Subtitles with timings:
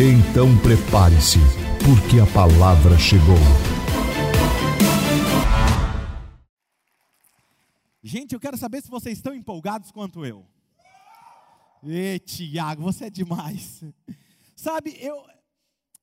[0.00, 1.40] Então prepare-se,
[1.84, 3.34] porque a palavra chegou.
[8.00, 10.46] Gente, eu quero saber se vocês estão empolgados quanto eu.
[11.82, 13.82] E Tiago, você é demais.
[14.54, 15.20] Sabe, eu,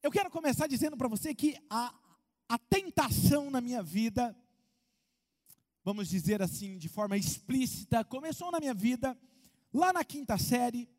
[0.03, 1.95] eu quero começar dizendo para você que a,
[2.49, 4.35] a tentação na minha vida,
[5.85, 9.17] vamos dizer assim, de forma explícita, começou na minha vida
[9.73, 10.93] lá na quinta série.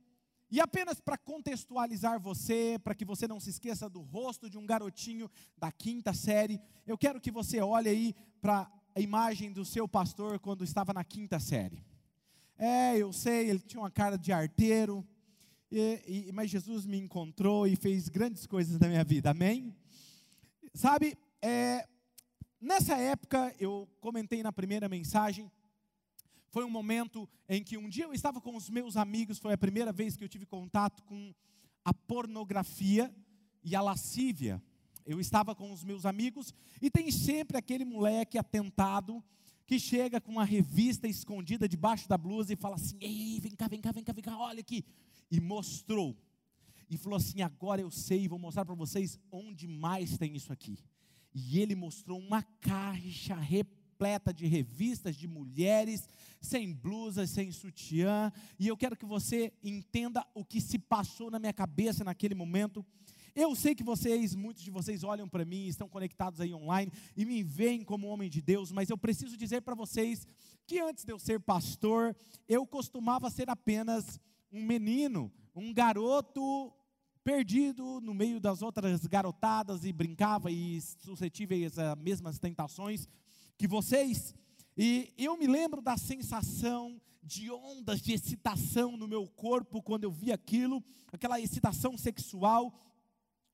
[0.50, 4.65] E apenas para contextualizar você, para que você não se esqueça do rosto de um
[4.65, 9.88] garotinho da quinta série, eu quero que você olhe aí para a imagem do seu
[9.88, 11.85] pastor quando estava na quinta série.
[12.57, 15.07] É, eu sei, ele tinha uma cara de arteiro,
[15.70, 19.76] e, e, mas Jesus me encontrou e fez grandes coisas na minha vida, amém?
[20.73, 21.87] Sabe, é,
[22.60, 25.51] nessa época, eu comentei na primeira mensagem,
[26.57, 29.59] foi um momento em que um dia eu estava com os meus amigos, foi a
[29.59, 31.35] primeira vez que eu tive contato com
[31.85, 33.15] a pornografia
[33.63, 34.63] e a lascívia.
[35.04, 39.23] Eu estava com os meus amigos e tem sempre aquele moleque atentado
[39.66, 43.68] que chega com uma revista escondida debaixo da blusa e fala assim: Ei, vem cá,
[43.68, 44.82] vem cá, vem cá, vem cá, olha aqui.
[45.30, 46.16] E mostrou.
[46.88, 50.79] E falou assim: Agora eu sei, vou mostrar para vocês onde mais tem isso aqui.
[51.35, 53.85] E ele mostrou uma caixa repleta
[54.34, 56.08] de revistas de mulheres,
[56.40, 58.32] sem blusas, sem sutiã.
[58.58, 62.84] E eu quero que você entenda o que se passou na minha cabeça naquele momento.
[63.34, 67.24] Eu sei que vocês, muitos de vocês olham para mim, estão conectados aí online e
[67.24, 70.26] me veem como homem de Deus, mas eu preciso dizer para vocês
[70.66, 72.16] que antes de eu ser pastor,
[72.48, 74.18] eu costumava ser apenas
[74.50, 76.72] um menino, um garoto
[77.22, 83.08] perdido no meio das outras garotadas e brincava e suscetíveis a mesmas tentações
[83.56, 84.34] que vocês.
[84.76, 90.12] E eu me lembro da sensação de ondas de excitação no meu corpo quando eu
[90.12, 92.72] vi aquilo, aquela excitação sexual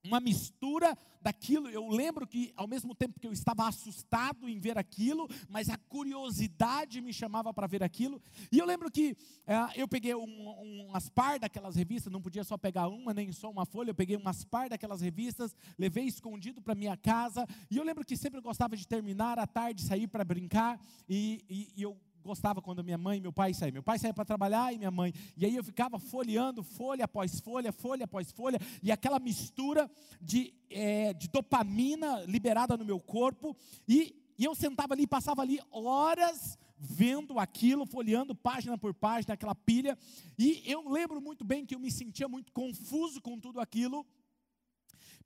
[0.05, 1.69] uma mistura daquilo.
[1.69, 5.77] Eu lembro que, ao mesmo tempo que eu estava assustado em ver aquilo, mas a
[5.77, 8.21] curiosidade me chamava para ver aquilo.
[8.51, 12.59] E eu lembro que é, eu peguei um, umas par daquelas revistas, não podia só
[12.59, 16.75] pegar uma, nem só uma folha, eu peguei umas par daquelas revistas, levei escondido para
[16.75, 17.47] minha casa.
[17.71, 21.69] E eu lembro que sempre gostava de terminar à tarde, sair para brincar, e, e,
[21.77, 23.75] e eu gostava quando minha mãe e meu pai saíam.
[23.75, 25.13] Meu pai saía para trabalhar e minha mãe.
[25.37, 29.91] E aí eu ficava folheando, folha após folha, folha após folha, e aquela mistura
[30.21, 33.57] de, é, de dopamina liberada no meu corpo.
[33.89, 39.55] E, e eu sentava ali, passava ali horas vendo aquilo, folheando página por página, aquela
[39.55, 39.97] pilha.
[40.37, 44.05] E eu lembro muito bem que eu me sentia muito confuso com tudo aquilo.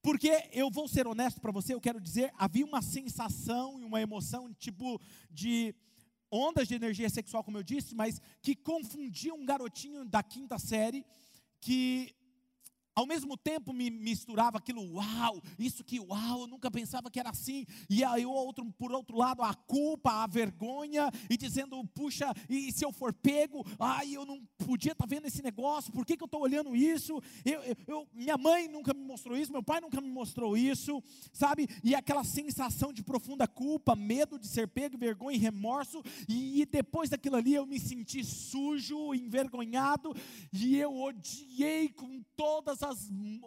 [0.02, 4.00] Porque eu vou ser honesto para você, eu quero dizer, havia uma sensação e uma
[4.00, 5.74] emoção tipo de
[6.30, 11.04] ondas de energia sexual, como eu disse, mas que confundiam um garotinho da quinta série
[11.60, 12.14] que
[12.96, 17.28] ao mesmo tempo me misturava aquilo, uau, isso que uau, eu nunca pensava que era
[17.28, 22.72] assim, e aí outro, por outro lado a culpa, a vergonha, e dizendo, puxa, e
[22.72, 26.16] se eu for pego, ai, eu não podia estar tá vendo esse negócio, por que,
[26.16, 27.20] que eu estou olhando isso?
[27.44, 31.02] Eu, eu, eu, minha mãe nunca me mostrou isso, meu pai nunca me mostrou isso,
[31.34, 31.68] sabe?
[31.84, 36.64] E aquela sensação de profunda culpa, medo de ser pego, vergonha e remorso, e, e
[36.64, 40.14] depois daquilo ali eu me senti sujo, envergonhado,
[40.50, 42.85] e eu odiei com todas as,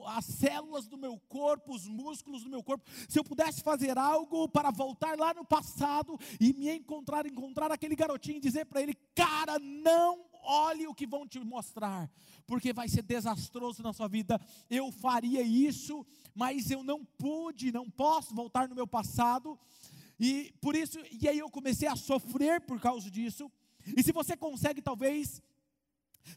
[0.07, 4.47] as células do meu corpo, os músculos do meu corpo, se eu pudesse fazer algo
[4.49, 8.93] para voltar lá no passado e me encontrar, encontrar aquele garotinho e dizer para ele:
[9.15, 12.09] cara, não olhe o que vão te mostrar,
[12.47, 14.39] porque vai ser desastroso na sua vida.
[14.69, 19.57] Eu faria isso, mas eu não pude, não posso voltar no meu passado.
[20.19, 23.49] E por isso, e aí eu comecei a sofrer por causa disso.
[23.95, 25.41] E se você consegue talvez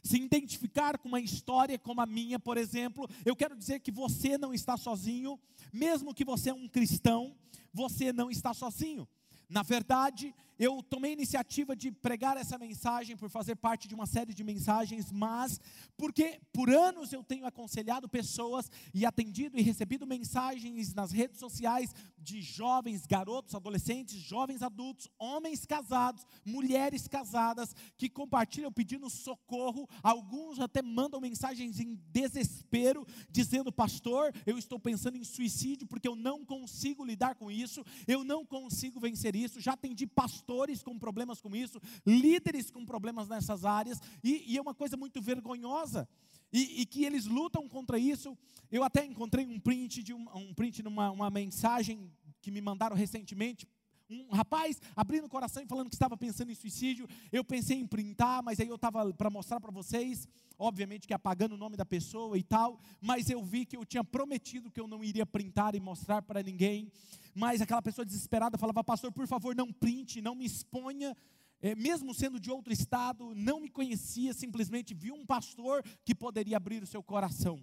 [0.01, 4.37] se identificar com uma história como a minha, por exemplo, eu quero dizer que você
[4.37, 5.39] não está sozinho,
[5.71, 7.35] mesmo que você é um cristão,
[7.73, 9.07] você não está sozinho.
[9.49, 14.05] Na verdade, eu tomei a iniciativa de pregar essa mensagem por fazer parte de uma
[14.05, 15.59] série de mensagens, mas
[15.97, 21.93] porque por anos eu tenho aconselhado pessoas e atendido e recebido mensagens nas redes sociais
[22.17, 29.89] de jovens, garotos, adolescentes, jovens adultos, homens casados, mulheres casadas que compartilham pedindo socorro.
[30.01, 36.15] Alguns até mandam mensagens em desespero, dizendo: Pastor, eu estou pensando em suicídio porque eu
[36.15, 39.59] não consigo lidar com isso, eu não consigo vencer isso.
[39.59, 40.42] Já atendi pastores
[40.83, 45.21] com problemas com isso, líderes com problemas nessas áreas, e, e é uma coisa muito
[45.21, 46.07] vergonhosa.
[46.51, 48.37] E, e, que eles lutam contra isso.
[48.71, 52.11] Eu até encontrei um print de um, um print numa uma mensagem
[52.43, 53.67] que me mandaram recentemente.
[54.13, 57.07] Um rapaz abrindo o coração e falando que estava pensando em suicídio.
[57.31, 60.27] Eu pensei em printar, mas aí eu estava para mostrar para vocês,
[60.57, 64.03] obviamente que apagando o nome da pessoa e tal, mas eu vi que eu tinha
[64.03, 66.91] prometido que eu não iria printar e mostrar para ninguém.
[67.33, 71.15] Mas aquela pessoa desesperada falava: Pastor, por favor, não printe, não me exponha
[71.63, 76.57] é, mesmo sendo de outro estado, não me conhecia, simplesmente viu um pastor que poderia
[76.57, 77.57] abrir o seu coração,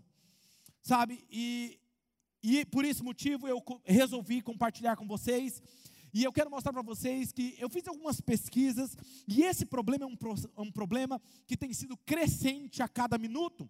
[0.80, 1.22] sabe?
[1.30, 1.78] E,
[2.42, 5.62] e por esse motivo eu resolvi compartilhar com vocês.
[6.12, 8.96] E eu quero mostrar para vocês que eu fiz algumas pesquisas
[9.26, 10.16] e esse problema é um,
[10.56, 13.68] é um problema que tem sido crescente a cada minuto.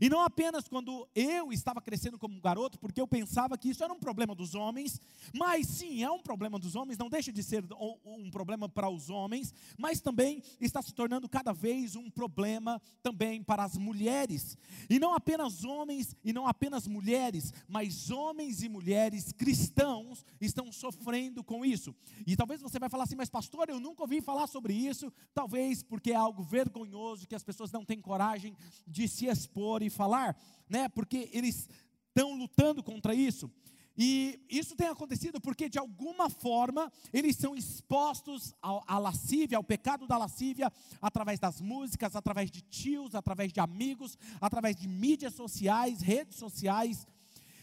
[0.00, 3.92] E não apenas quando eu estava crescendo como garoto, porque eu pensava que isso era
[3.92, 5.00] um problema dos homens,
[5.34, 7.64] mas sim, é um problema dos homens, não deixa de ser
[8.04, 13.42] um problema para os homens, mas também está se tornando cada vez um problema também
[13.42, 14.58] para as mulheres.
[14.88, 21.42] E não apenas homens e não apenas mulheres, mas homens e mulheres cristãos estão sofrendo
[21.42, 21.94] com isso.
[22.26, 25.82] E talvez você vai falar assim, mas pastor, eu nunca ouvi falar sobre isso, talvez
[25.82, 28.56] porque é algo vergonhoso que as pessoas não têm coragem
[28.86, 30.36] de se expor e falar,
[30.68, 30.88] né?
[30.88, 31.68] Porque eles
[32.08, 33.50] estão lutando contra isso.
[33.98, 40.06] E isso tem acontecido porque, de alguma forma, eles são expostos à lascívia, ao pecado
[40.06, 40.70] da lascívia,
[41.00, 47.06] através das músicas, através de tios, através de amigos, através de mídias sociais, redes sociais.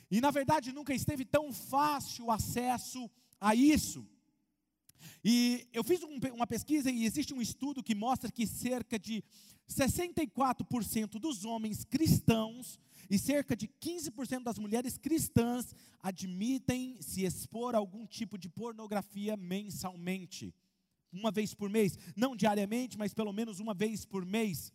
[0.09, 3.09] E, na verdade, nunca esteve tão fácil o acesso
[3.39, 4.07] a isso.
[5.23, 9.23] E eu fiz um, uma pesquisa e existe um estudo que mostra que cerca de
[9.69, 12.79] 64% dos homens cristãos
[13.09, 19.37] e cerca de 15% das mulheres cristãs admitem se expor a algum tipo de pornografia
[19.37, 20.53] mensalmente.
[21.11, 24.73] Uma vez por mês, não diariamente, mas pelo menos uma vez por mês.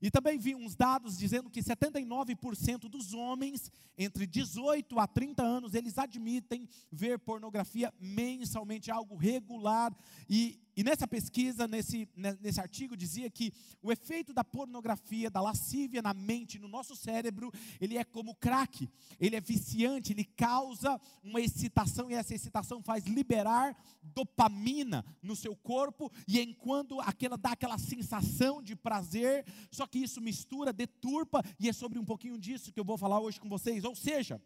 [0.00, 5.74] E também vi uns dados dizendo que 79% dos homens entre 18 a 30 anos,
[5.74, 9.96] eles admitem ver pornografia mensalmente, algo regular.
[10.28, 13.50] E e nessa pesquisa, nesse, nesse artigo, dizia que
[13.82, 17.50] o efeito da pornografia, da lascívia na mente, no nosso cérebro,
[17.80, 18.86] ele é como crack,
[19.18, 25.56] ele é viciante, ele causa uma excitação, e essa excitação faz liberar dopamina no seu
[25.56, 31.70] corpo, e enquanto aquela dá aquela sensação de prazer, só que isso mistura, deturpa, e
[31.70, 33.82] é sobre um pouquinho disso que eu vou falar hoje com vocês.
[33.82, 34.40] Ou seja,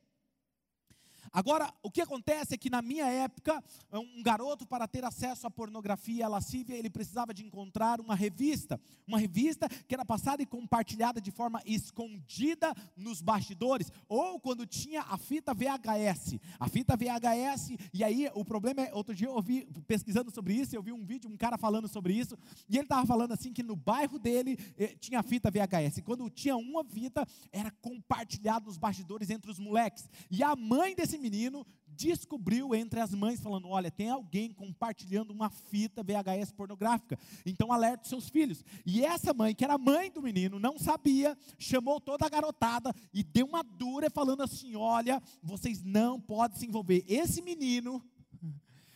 [1.33, 3.63] Agora, o que acontece é que na minha época,
[3.93, 8.81] um garoto para ter acesso à pornografia, à lascívia, ele precisava de encontrar uma revista,
[9.07, 15.03] uma revista que era passada e compartilhada de forma escondida nos bastidores, ou quando tinha
[15.03, 16.39] a fita VHS.
[16.59, 20.75] A fita VHS, e aí o problema é, outro dia eu ouvi, pesquisando sobre isso,
[20.75, 22.37] eu vi um vídeo, um cara falando sobre isso,
[22.69, 26.29] e ele estava falando assim que no bairro dele eh, tinha fita VHS, e quando
[26.29, 30.09] tinha uma fita, era compartilhado nos bastidores entre os moleques.
[30.29, 35.51] E a mãe desse menino descobriu entre as mães, falando: Olha, tem alguém compartilhando uma
[35.51, 38.65] fita VHS pornográfica, então alerte seus filhos.
[38.87, 43.23] E essa mãe, que era mãe do menino, não sabia, chamou toda a garotada e
[43.23, 47.05] deu uma dura, falando assim: Olha, vocês não podem se envolver.
[47.07, 48.03] Esse menino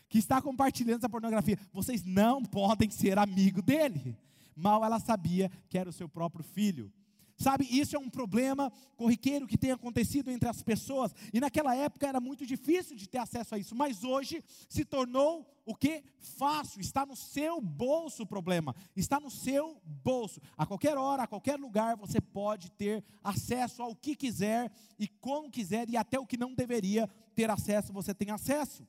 [0.09, 4.17] que está compartilhando essa pornografia, vocês não podem ser amigo dele.
[4.57, 6.93] Mal ela sabia que era o seu próprio filho.
[7.37, 11.13] Sabe, isso é um problema corriqueiro que tem acontecido entre as pessoas.
[11.33, 15.45] E naquela época era muito difícil de ter acesso a isso, mas hoje se tornou
[15.67, 16.05] o que?
[16.19, 20.41] Fácil, está no seu bolso o problema, está no seu bolso.
[20.57, 25.51] A qualquer hora, a qualquer lugar, você pode ter acesso ao que quiser e como
[25.51, 28.87] quiser, e até o que não deveria ter acesso, você tem acesso.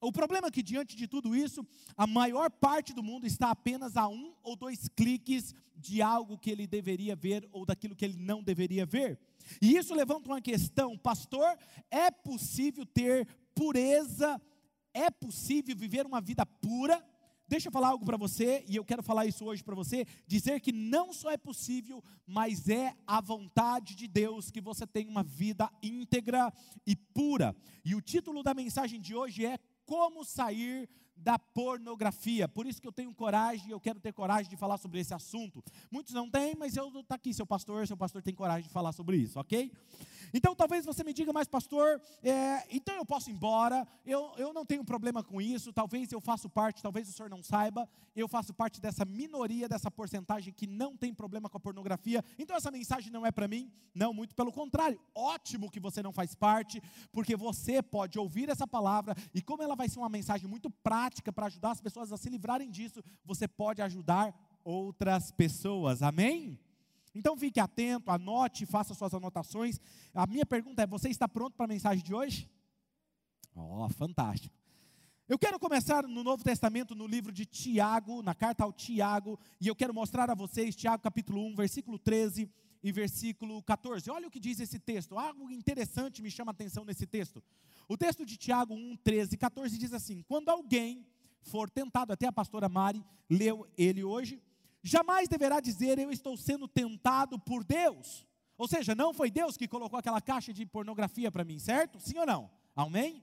[0.00, 3.96] O problema é que, diante de tudo isso, a maior parte do mundo está apenas
[3.96, 8.16] a um ou dois cliques de algo que ele deveria ver ou daquilo que ele
[8.16, 9.18] não deveria ver.
[9.60, 11.56] E isso levanta uma questão, pastor:
[11.90, 14.40] é possível ter pureza?
[14.94, 17.02] É possível viver uma vida pura?
[17.52, 20.58] Deixa eu falar algo para você, e eu quero falar isso hoje para você: dizer
[20.58, 25.22] que não só é possível, mas é a vontade de Deus que você tenha uma
[25.22, 26.50] vida íntegra
[26.86, 27.54] e pura.
[27.84, 32.48] E o título da mensagem de hoje é como sair da pornografia.
[32.48, 35.62] Por isso que eu tenho coragem, eu quero ter coragem de falar sobre esse assunto.
[35.90, 38.92] Muitos não têm, mas eu estou aqui, seu pastor, seu pastor tem coragem de falar
[38.92, 39.70] sobre isso, ok?
[40.32, 44.52] Então talvez você me diga, mas pastor, é, então eu posso ir embora, eu, eu
[44.52, 48.26] não tenho problema com isso, talvez eu faço parte, talvez o senhor não saiba, eu
[48.26, 52.70] faço parte dessa minoria, dessa porcentagem que não tem problema com a pornografia, então essa
[52.70, 56.82] mensagem não é para mim, não, muito pelo contrário, ótimo que você não faz parte,
[57.12, 61.32] porque você pode ouvir essa palavra, e como ela vai ser uma mensagem muito prática
[61.32, 64.34] para ajudar as pessoas a se livrarem disso, você pode ajudar
[64.64, 66.58] outras pessoas, amém?
[67.14, 69.80] Então fique atento, anote, faça suas anotações.
[70.14, 72.50] A minha pergunta é: você está pronto para a mensagem de hoje?
[73.54, 74.54] Ó, oh, fantástico.
[75.28, 79.68] Eu quero começar no Novo Testamento, no livro de Tiago, na carta ao Tiago, e
[79.68, 82.50] eu quero mostrar a vocês, Tiago capítulo 1, versículo 13
[82.82, 84.10] e versículo 14.
[84.10, 87.42] Olha o que diz esse texto, algo interessante me chama a atenção nesse texto.
[87.88, 91.06] O texto de Tiago 1, 13 e 14 diz assim: Quando alguém
[91.40, 94.42] for tentado, até a pastora Mari leu ele hoje,
[94.82, 98.26] jamais deverá dizer eu estou sendo tentado por Deus.
[98.56, 101.98] Ou seja, não foi Deus que colocou aquela caixa de pornografia para mim, certo?
[102.00, 102.50] Sim ou não?
[102.74, 103.22] Amém?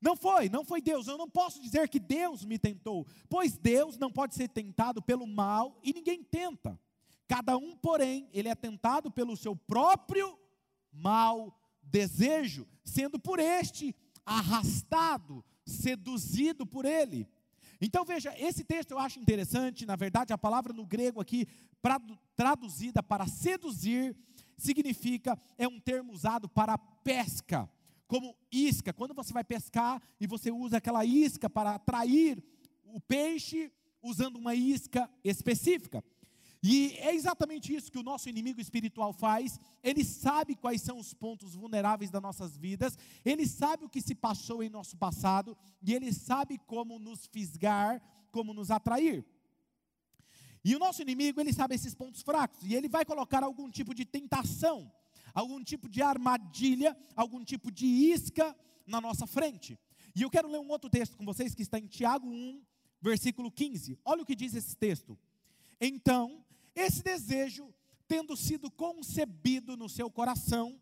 [0.00, 1.06] Não foi, não foi Deus.
[1.06, 5.26] Eu não posso dizer que Deus me tentou, pois Deus não pode ser tentado pelo
[5.26, 6.78] mal e ninguém tenta.
[7.28, 10.38] Cada um, porém, ele é tentado pelo seu próprio
[10.92, 13.94] mal desejo, sendo por este
[14.24, 17.28] arrastado, seduzido por ele.
[17.80, 21.46] Então veja, esse texto eu acho interessante, na verdade a palavra no grego aqui,
[22.36, 24.14] traduzida para seduzir,
[24.56, 27.68] significa, é um termo usado para pesca,
[28.06, 28.92] como isca.
[28.92, 32.42] Quando você vai pescar e você usa aquela isca para atrair
[32.84, 33.72] o peixe,
[34.02, 36.04] usando uma isca específica.
[36.62, 39.58] E é exatamente isso que o nosso inimigo espiritual faz.
[39.82, 44.14] Ele sabe quais são os pontos vulneráveis das nossas vidas, ele sabe o que se
[44.14, 49.24] passou em nosso passado, e ele sabe como nos fisgar, como nos atrair.
[50.62, 53.94] E o nosso inimigo, ele sabe esses pontos fracos, e ele vai colocar algum tipo
[53.94, 54.92] de tentação,
[55.32, 58.54] algum tipo de armadilha, algum tipo de isca
[58.86, 59.78] na nossa frente.
[60.14, 62.62] E eu quero ler um outro texto com vocês que está em Tiago 1,
[63.00, 63.98] versículo 15.
[64.04, 65.18] Olha o que diz esse texto.
[65.80, 67.72] Então, esse desejo,
[68.06, 70.80] tendo sido concebido no seu coração,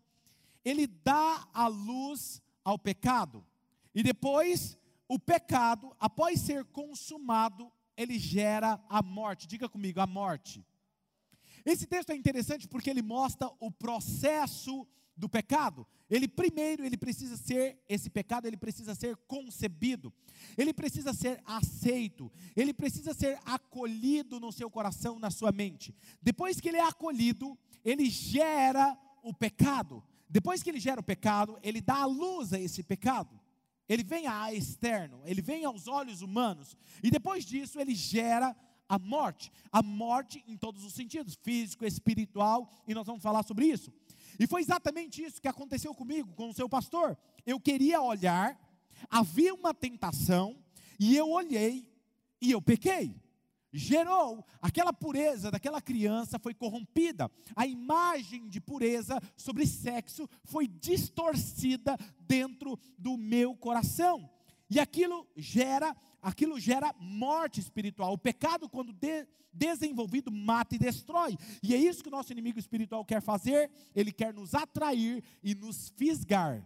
[0.63, 3.45] ele dá a luz ao pecado.
[3.93, 4.77] E depois,
[5.07, 9.47] o pecado, após ser consumado, ele gera a morte.
[9.47, 10.65] Diga comigo, a morte.
[11.65, 14.87] Esse texto é interessante porque ele mostra o processo
[15.19, 15.85] do pecado.
[16.09, 20.11] Ele primeiro, ele precisa ser esse pecado, ele precisa ser concebido.
[20.57, 25.93] Ele precisa ser aceito, ele precisa ser acolhido no seu coração, na sua mente.
[26.21, 30.01] Depois que ele é acolhido, ele gera o pecado.
[30.29, 33.39] Depois que ele gera o pecado, ele dá a luz a esse pecado.
[33.87, 36.77] Ele vem a externo, ele vem aos olhos humanos.
[37.03, 38.55] E depois disso, ele gera
[38.87, 39.51] a morte.
[39.71, 43.91] A morte em todos os sentidos, físico, espiritual, e nós vamos falar sobre isso.
[44.39, 47.17] E foi exatamente isso que aconteceu comigo, com o seu pastor.
[47.45, 48.57] Eu queria olhar,
[49.09, 50.57] havia uma tentação,
[50.97, 51.85] e eu olhei
[52.41, 53.13] e eu pequei.
[53.71, 57.29] Gerou aquela pureza daquela criança foi corrompida.
[57.55, 64.27] A imagem de pureza sobre sexo foi distorcida dentro do meu coração.
[64.69, 68.13] E aquilo gera, aquilo gera morte espiritual.
[68.13, 71.37] O pecado quando de, desenvolvido mata e destrói.
[71.63, 75.55] E é isso que o nosso inimigo espiritual quer fazer, ele quer nos atrair e
[75.55, 76.63] nos fisgar.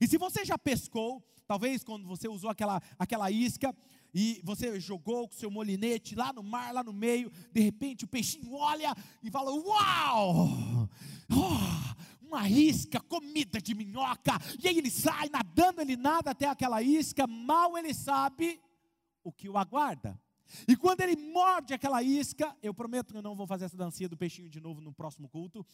[0.00, 3.74] E se você já pescou, talvez quando você usou aquela, aquela isca
[4.14, 8.08] e você jogou com seu molinete lá no mar, lá no meio, de repente o
[8.08, 10.88] peixinho olha e fala: Uau!
[11.32, 14.38] Oh, uma isca, comida de minhoca.
[14.62, 18.60] E aí ele sai nadando, ele nada até aquela isca, mal ele sabe
[19.22, 20.18] o que o aguarda.
[20.66, 24.08] E quando ele morde aquela isca, eu prometo que eu não vou fazer essa dancinha
[24.08, 25.64] do peixinho de novo no próximo culto.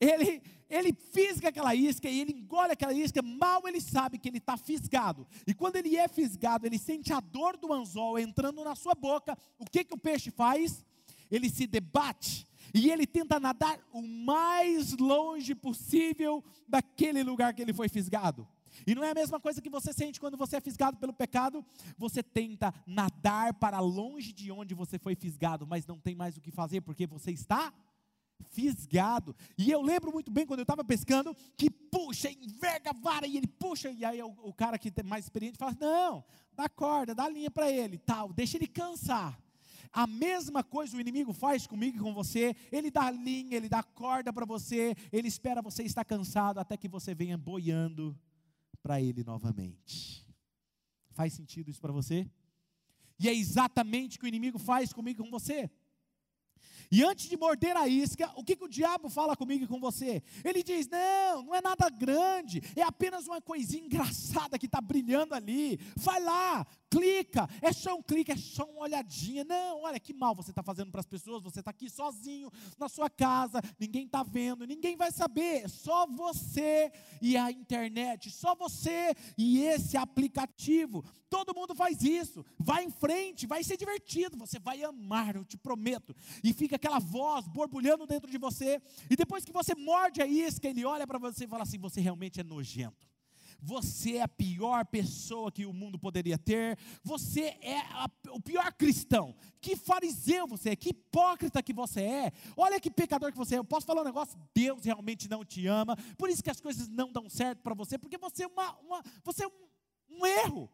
[0.00, 4.38] Ele, ele fisga aquela isca e ele engole aquela isca, mal ele sabe que ele
[4.38, 5.26] está fisgado.
[5.46, 9.36] E quando ele é fisgado, ele sente a dor do anzol entrando na sua boca.
[9.58, 10.84] O que, que o peixe faz?
[11.30, 17.72] Ele se debate e ele tenta nadar o mais longe possível daquele lugar que ele
[17.72, 18.46] foi fisgado.
[18.86, 21.64] E não é a mesma coisa que você sente quando você é fisgado pelo pecado.
[21.96, 26.40] Você tenta nadar para longe de onde você foi fisgado, mas não tem mais o
[26.40, 27.72] que fazer porque você está
[28.50, 29.34] fisgado.
[29.56, 33.36] E eu lembro muito bem quando eu estava pescando que puxa, enverga a vara e
[33.36, 33.90] ele puxa.
[33.90, 37.50] E aí o, o cara que é mais experiente fala: Não, dá corda, dá linha
[37.50, 39.38] para ele, tal, deixa ele cansar.
[39.92, 42.54] A mesma coisa o inimigo faz comigo e com você.
[42.70, 46.88] Ele dá linha, ele dá corda para você, ele espera você estar cansado até que
[46.88, 48.18] você venha boiando
[48.82, 50.24] para Ele novamente.
[51.10, 52.30] Faz sentido isso para você?
[53.18, 55.70] E é exatamente o que o inimigo faz comigo e com você.
[56.90, 59.80] E antes de morder a isca, o que, que o diabo fala comigo e com
[59.80, 60.22] você?
[60.44, 65.34] Ele diz: não, não é nada grande, é apenas uma coisinha engraçada que está brilhando
[65.34, 65.78] ali.
[65.96, 69.44] Vai lá, clica, é só um clique, é só uma olhadinha.
[69.44, 72.88] Não, olha que mal você está fazendo para as pessoas, você está aqui sozinho na
[72.88, 76.90] sua casa, ninguém está vendo, ninguém vai saber, só você
[77.20, 81.04] e a internet, só você e esse aplicativo.
[81.28, 82.44] Todo mundo faz isso.
[82.58, 86.14] Vai em frente, vai ser divertido, você vai amar, eu te prometo.
[86.42, 88.80] E fica aquela voz borbulhando dentro de você,
[89.10, 92.00] e depois que você morde a isca, ele olha para você e fala assim: você
[92.00, 93.06] realmente é nojento.
[93.60, 96.78] Você é a pior pessoa que o mundo poderia ter.
[97.02, 99.34] Você é a, o pior cristão.
[99.60, 100.76] Que fariseu você é.
[100.76, 102.32] Que hipócrita que você é.
[102.56, 103.58] Olha que pecador que você é.
[103.58, 104.38] Eu posso falar um negócio?
[104.54, 105.96] Deus realmente não te ama.
[106.18, 107.98] Por isso que as coisas não dão certo para você.
[107.98, 110.70] Porque você é, uma, uma você é um, um erro.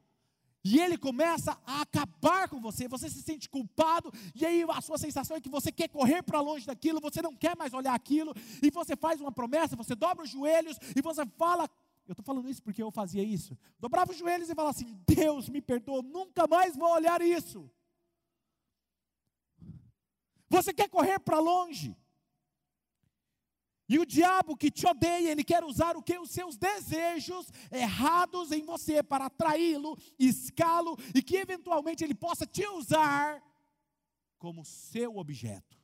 [0.65, 4.97] E ele começa a acabar com você, você se sente culpado, e aí a sua
[4.97, 8.33] sensação é que você quer correr para longe daquilo, você não quer mais olhar aquilo,
[8.63, 11.69] e você faz uma promessa, você dobra os joelhos, e você fala
[12.07, 13.57] eu estou falando isso porque eu fazia isso.
[13.79, 17.71] Dobrava os joelhos e falava assim: Deus me perdoa, nunca mais vou olhar isso.
[20.49, 21.97] Você quer correr para longe.
[23.93, 26.17] E o diabo que te odeia, ele quer usar o que?
[26.17, 32.67] Os seus desejos errados em você para atraí-lo, escá-lo e que eventualmente ele possa te
[32.69, 33.43] usar
[34.39, 35.79] como seu objeto.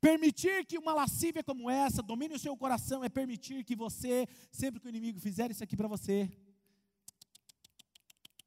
[0.00, 4.78] Permitir que uma lascívia como essa domine o seu coração é permitir que você, sempre
[4.78, 6.30] que o inimigo fizer isso aqui para você,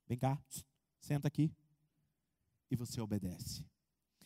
[0.08, 0.41] vem cá,
[1.01, 1.51] senta aqui,
[2.70, 3.65] e você obedece.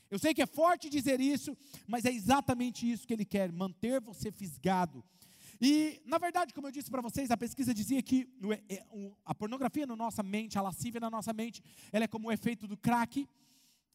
[0.09, 1.57] Eu sei que é forte dizer isso,
[1.87, 5.03] mas é exatamente isso que ele quer: manter você fisgado.
[5.61, 8.27] E, na verdade, como eu disse para vocês, a pesquisa dizia que
[8.69, 8.83] é,
[9.23, 12.67] a pornografia na nossa mente, a lascívia na nossa mente, ela é como o efeito
[12.67, 13.27] do crack.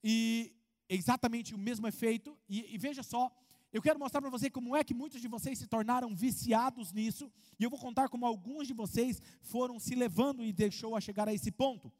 [0.02, 0.54] E
[0.88, 2.36] exatamente o mesmo efeito.
[2.48, 3.30] E, e veja só,
[3.72, 7.30] eu quero mostrar para você como é que muitos de vocês se tornaram viciados nisso.
[7.58, 11.28] E eu vou contar como alguns de vocês foram se levando e deixou a chegar
[11.28, 11.92] a esse ponto.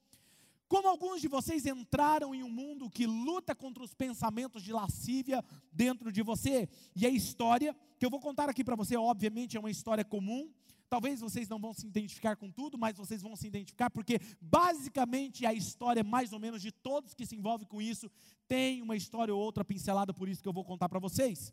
[0.71, 5.45] Como alguns de vocês entraram em um mundo que luta contra os pensamentos de lascívia
[5.73, 6.69] dentro de você.
[6.95, 10.49] E a história que eu vou contar aqui para você, obviamente, é uma história comum.
[10.89, 15.45] Talvez vocês não vão se identificar com tudo, mas vocês vão se identificar porque basicamente
[15.45, 18.09] a história mais ou menos de todos que se envolvem com isso
[18.47, 21.53] tem uma história ou outra pincelada, por isso que eu vou contar para vocês.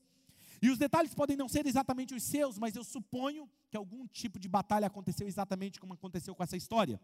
[0.62, 4.39] E os detalhes podem não ser exatamente os seus, mas eu suponho que algum tipo
[4.39, 7.02] de batalha aconteceu exatamente como aconteceu com essa história.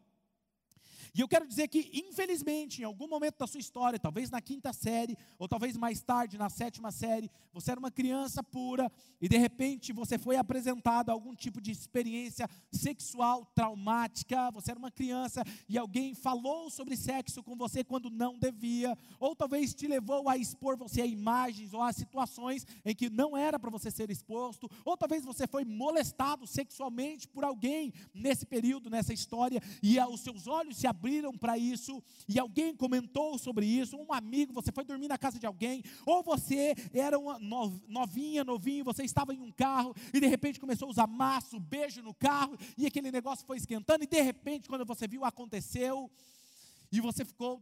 [1.16, 4.74] E eu quero dizer que, infelizmente, em algum momento da sua história, talvez na quinta
[4.74, 9.38] série, ou talvez mais tarde, na sétima série, você era uma criança pura e de
[9.38, 14.50] repente você foi apresentado a algum tipo de experiência sexual traumática.
[14.54, 19.36] Você era uma criança e alguém falou sobre sexo com você quando não devia, ou
[19.36, 23.60] talvez te levou a expor você a imagens ou a situações em que não era
[23.60, 29.14] para você ser exposto, ou talvez você foi molestado sexualmente por alguém nesse período, nessa
[29.14, 33.98] história, e os seus olhos se abriram abriram para isso e alguém comentou sobre isso,
[33.98, 37.38] um amigo, você foi dormir na casa de alguém, ou você era uma
[37.90, 42.02] novinha, novinho, você estava em um carro e de repente começou a usar maço, beijo
[42.02, 46.10] no carro e aquele negócio foi esquentando e de repente quando você viu aconteceu
[46.90, 47.62] e você ficou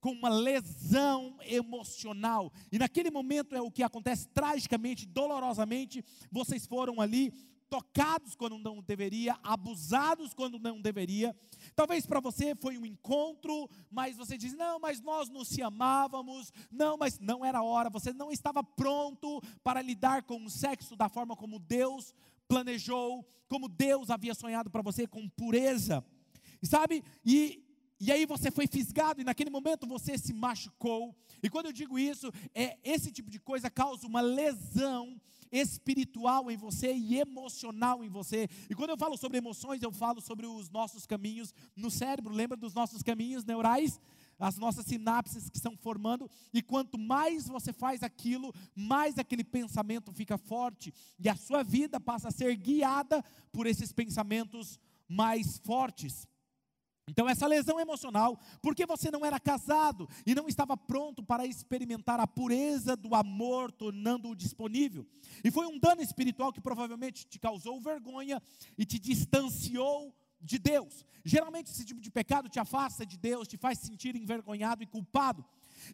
[0.00, 2.50] com uma lesão emocional.
[2.72, 7.32] E naquele momento é o que acontece tragicamente, dolorosamente, vocês foram ali
[7.70, 11.34] tocados quando não deveria, abusados quando não deveria.
[11.76, 16.52] Talvez para você foi um encontro, mas você diz: "Não, mas nós nos se amávamos".
[16.70, 21.08] Não, mas não era hora, você não estava pronto para lidar com o sexo da
[21.08, 22.12] forma como Deus
[22.48, 26.04] planejou, como Deus havia sonhado para você com pureza.
[26.62, 27.04] Sabe?
[27.24, 27.64] E
[28.02, 31.14] e aí você foi fisgado e naquele momento você se machucou.
[31.42, 35.20] E quando eu digo isso, é esse tipo de coisa causa uma lesão
[35.50, 38.48] espiritual em você e emocional em você.
[38.68, 42.32] E quando eu falo sobre emoções, eu falo sobre os nossos caminhos no cérebro.
[42.32, 44.00] Lembra dos nossos caminhos neurais?
[44.38, 50.14] As nossas sinapses que estão formando, e quanto mais você faz aquilo, mais aquele pensamento
[50.14, 56.26] fica forte, e a sua vida passa a ser guiada por esses pensamentos mais fortes.
[57.10, 62.20] Então, essa lesão emocional, porque você não era casado e não estava pronto para experimentar
[62.20, 65.04] a pureza do amor, tornando-o disponível.
[65.42, 68.40] E foi um dano espiritual que provavelmente te causou vergonha
[68.78, 71.04] e te distanciou de Deus.
[71.24, 75.44] Geralmente, esse tipo de pecado te afasta de Deus, te faz sentir envergonhado e culpado.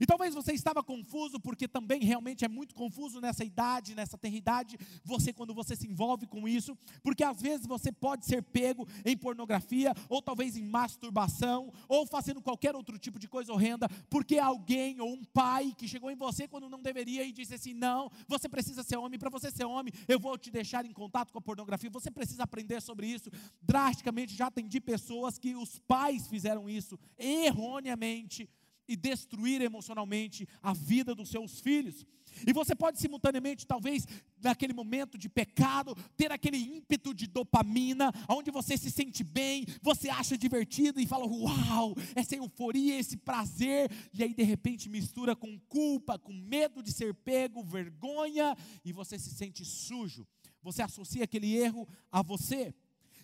[0.01, 4.79] E talvez você estava confuso, porque também realmente é muito confuso nessa idade, nessa tenridade,
[5.05, 9.16] você quando você se envolve com isso, porque às vezes você pode ser pego em
[9.16, 15.01] pornografia, ou talvez em masturbação, ou fazendo qualquer outro tipo de coisa horrenda, porque alguém
[15.01, 18.49] ou um pai que chegou em você quando não deveria e disse assim: "Não, você
[18.49, 21.42] precisa ser homem, para você ser homem, eu vou te deixar em contato com a
[21.42, 23.31] pornografia, você precisa aprender sobre isso".
[23.62, 28.49] Drasticamente já atendi pessoas que os pais fizeram isso erroneamente
[28.88, 32.07] e destruir emocionalmente a vida dos seus filhos.
[32.46, 34.07] E você pode simultaneamente, talvez,
[34.42, 40.11] naquele momento de pecado, ter aquele ímpeto de dopamina, onde você se sente bem, você
[40.11, 45.59] acha divertido e fala: Uau, essa euforia, esse prazer, e aí de repente mistura com
[45.68, 50.27] culpa, com medo de ser pego, vergonha, e você se sente sujo.
[50.62, 52.75] Você associa aquele erro a você.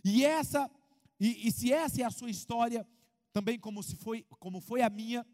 [0.04, 0.70] E essa,
[1.18, 2.86] e, e se essa é a sua história,
[3.32, 5.26] também como se foi, como foi a minha,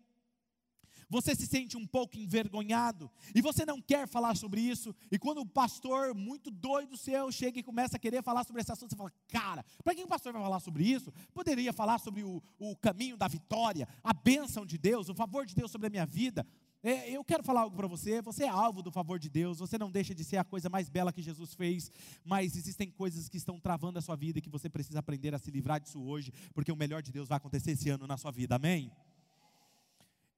[1.08, 4.94] você se sente um pouco envergonhado e você não quer falar sobre isso.
[5.10, 8.72] E quando o pastor, muito doido seu, chega e começa a querer falar sobre esse
[8.72, 11.12] assunto, você fala: Cara, para quem o pastor vai falar sobre isso?
[11.32, 15.54] Poderia falar sobre o, o caminho da vitória, a bênção de Deus, o favor de
[15.54, 16.46] Deus sobre a minha vida.
[16.82, 18.22] É, eu quero falar algo para você.
[18.22, 19.58] Você é alvo do favor de Deus.
[19.58, 21.90] Você não deixa de ser a coisa mais bela que Jesus fez.
[22.24, 25.38] Mas existem coisas que estão travando a sua vida e que você precisa aprender a
[25.38, 28.30] se livrar disso hoje, porque o melhor de Deus vai acontecer esse ano na sua
[28.30, 28.54] vida.
[28.54, 28.92] Amém?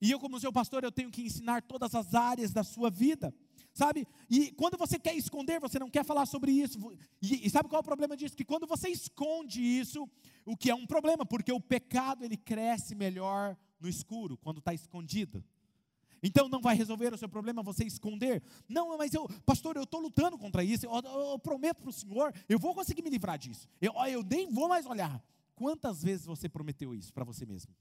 [0.00, 3.34] E eu, como seu pastor, eu tenho que ensinar todas as áreas da sua vida,
[3.74, 4.06] sabe?
[4.30, 6.78] E quando você quer esconder, você não quer falar sobre isso.
[7.20, 8.36] E, e sabe qual é o problema disso?
[8.36, 10.08] Que quando você esconde isso,
[10.46, 14.72] o que é um problema, porque o pecado ele cresce melhor no escuro, quando está
[14.72, 15.44] escondido.
[16.22, 18.42] Então não vai resolver o seu problema você esconder.
[18.68, 20.86] Não, mas eu, pastor, eu estou lutando contra isso.
[20.86, 23.68] Eu, eu, eu prometo para o Senhor, eu vou conseguir me livrar disso.
[23.80, 25.22] Eu, eu nem vou mais olhar.
[25.54, 27.74] Quantas vezes você prometeu isso para você mesmo?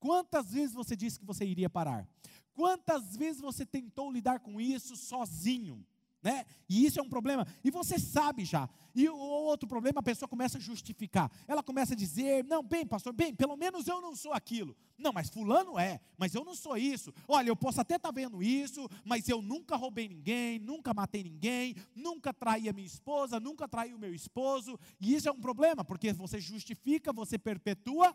[0.00, 2.08] Quantas vezes você disse que você iria parar?
[2.54, 5.86] Quantas vezes você tentou lidar com isso sozinho?
[6.22, 6.44] Né?
[6.68, 7.46] E isso é um problema.
[7.64, 8.68] E você sabe já.
[8.94, 11.30] E o outro problema, a pessoa começa a justificar.
[11.46, 14.76] Ela começa a dizer: Não, bem, pastor, bem, pelo menos eu não sou aquilo.
[14.98, 17.14] Não, mas Fulano é, mas eu não sou isso.
[17.26, 21.22] Olha, eu posso até estar tá vendo isso, mas eu nunca roubei ninguém, nunca matei
[21.22, 24.78] ninguém, nunca traí a minha esposa, nunca traí o meu esposo.
[25.00, 28.14] E isso é um problema, porque você justifica, você perpetua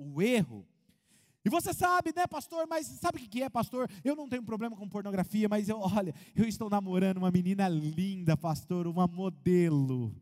[0.00, 0.66] o erro.
[1.44, 2.66] E você sabe, né, pastor?
[2.68, 3.88] Mas sabe o que é, pastor?
[4.04, 8.36] Eu não tenho problema com pornografia, mas eu, olha, eu estou namorando uma menina linda,
[8.36, 10.14] pastor, uma modelo.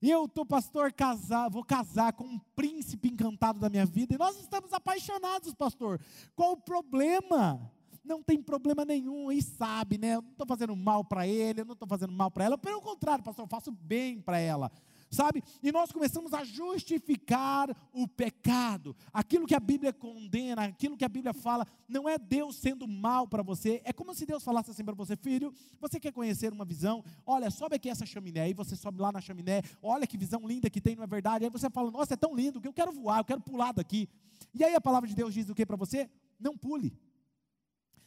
[0.00, 4.14] Eu estou, pastor, casar, vou casar com um príncipe encantado da minha vida.
[4.14, 6.00] E nós estamos apaixonados, pastor.
[6.34, 7.72] Qual o problema?
[8.04, 10.14] Não tem problema nenhum, e sabe, né?
[10.14, 12.56] Eu não estou fazendo mal para ele, eu não estou fazendo mal para ela.
[12.56, 14.70] Pelo contrário, pastor, eu faço bem para ela
[15.10, 15.42] sabe?
[15.62, 18.94] E nós começamos a justificar o pecado.
[19.12, 23.26] Aquilo que a Bíblia condena, aquilo que a Bíblia fala, não é Deus sendo mal
[23.26, 23.80] para você.
[23.84, 27.04] É como se Deus falasse assim para você, filho: você quer conhecer uma visão?
[27.24, 28.42] Olha, sobe aqui essa chaminé.
[28.42, 31.44] Aí você sobe lá na chaminé, olha que visão linda que tem, não é verdade?
[31.44, 34.08] Aí você fala: nossa, é tão lindo que eu quero voar, eu quero pular daqui.
[34.54, 36.08] E aí a palavra de Deus diz o que para você?
[36.38, 36.92] Não pule.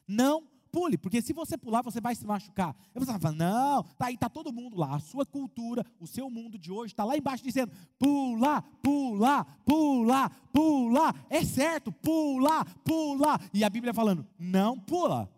[0.08, 0.59] Não pule,
[0.97, 2.75] porque se você pular, você vai se machucar.
[2.93, 4.95] Aí você não, tá aí, está todo mundo lá.
[4.95, 10.29] A sua cultura, o seu mundo de hoje está lá embaixo dizendo: pula, pula, pula,
[10.53, 11.13] pula.
[11.29, 13.39] É certo, pula, pula.
[13.53, 15.29] E a Bíblia falando: não pula.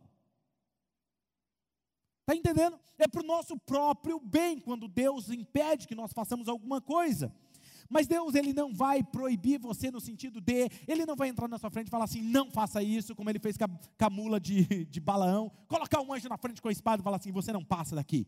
[2.21, 2.79] Está entendendo?
[2.97, 7.33] É para o nosso próprio bem, quando Deus impede que nós façamos alguma coisa.
[7.91, 11.59] Mas Deus ele não vai proibir você no sentido de, ele não vai entrar na
[11.59, 14.09] sua frente e falar assim, não faça isso, como ele fez com a, com a
[14.09, 17.33] mula de, de Balaão, colocar um anjo na frente com a espada e falar assim,
[17.33, 18.25] você não passa daqui.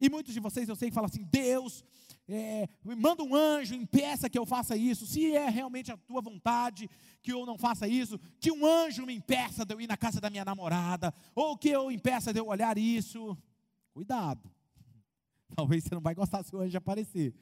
[0.00, 1.84] E muitos de vocês eu sei que falam assim, Deus,
[2.28, 5.04] é, manda um anjo, impeça que eu faça isso.
[5.04, 6.88] Se é realmente a tua vontade
[7.20, 10.20] que eu não faça isso, que um anjo me impeça de eu ir na casa
[10.20, 13.36] da minha namorada, ou que eu impeça de eu olhar isso.
[13.92, 14.48] Cuidado.
[15.56, 17.34] Talvez você não vai gostar se o anjo aparecer.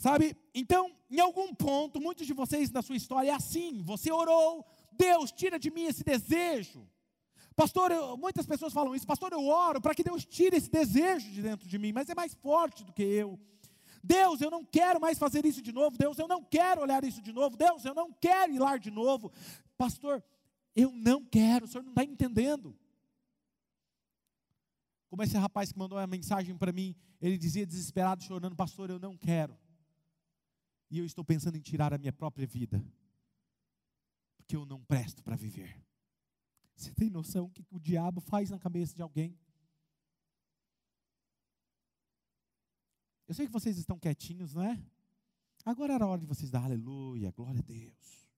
[0.00, 0.34] Sabe?
[0.54, 5.30] Então, em algum ponto, muitos de vocês na sua história é assim: você orou, Deus,
[5.30, 6.88] tira de mim esse desejo.
[7.54, 11.30] Pastor, eu, muitas pessoas falam isso, pastor, eu oro para que Deus tire esse desejo
[11.30, 13.38] de dentro de mim, mas é mais forte do que eu.
[14.02, 15.98] Deus, eu não quero mais fazer isso de novo.
[15.98, 17.54] Deus, eu não quero olhar isso de novo.
[17.54, 19.30] Deus, eu não quero ir lá de novo.
[19.76, 20.24] Pastor,
[20.74, 22.74] eu não quero, o senhor não está entendendo.
[25.10, 28.98] Como esse rapaz que mandou uma mensagem para mim, ele dizia desesperado, chorando: Pastor, eu
[28.98, 29.59] não quero
[30.90, 32.84] e eu estou pensando em tirar a minha própria vida,
[34.36, 35.80] porque eu não presto para viver.
[36.74, 39.38] Você tem noção o que o diabo faz na cabeça de alguém?
[43.28, 44.82] Eu sei que vocês estão quietinhos, não é?
[45.64, 48.28] Agora era a hora de vocês dar aleluia, glória a Deus.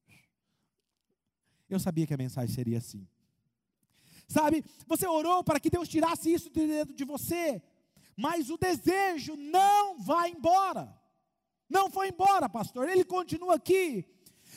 [1.71, 3.09] Eu sabia que a mensagem seria assim.
[4.29, 7.63] Sabe, você orou para que Deus tirasse isso de dentro de você,
[8.17, 11.02] mas o desejo não vai embora.
[11.73, 14.05] Não foi embora, pastor, ele continua aqui.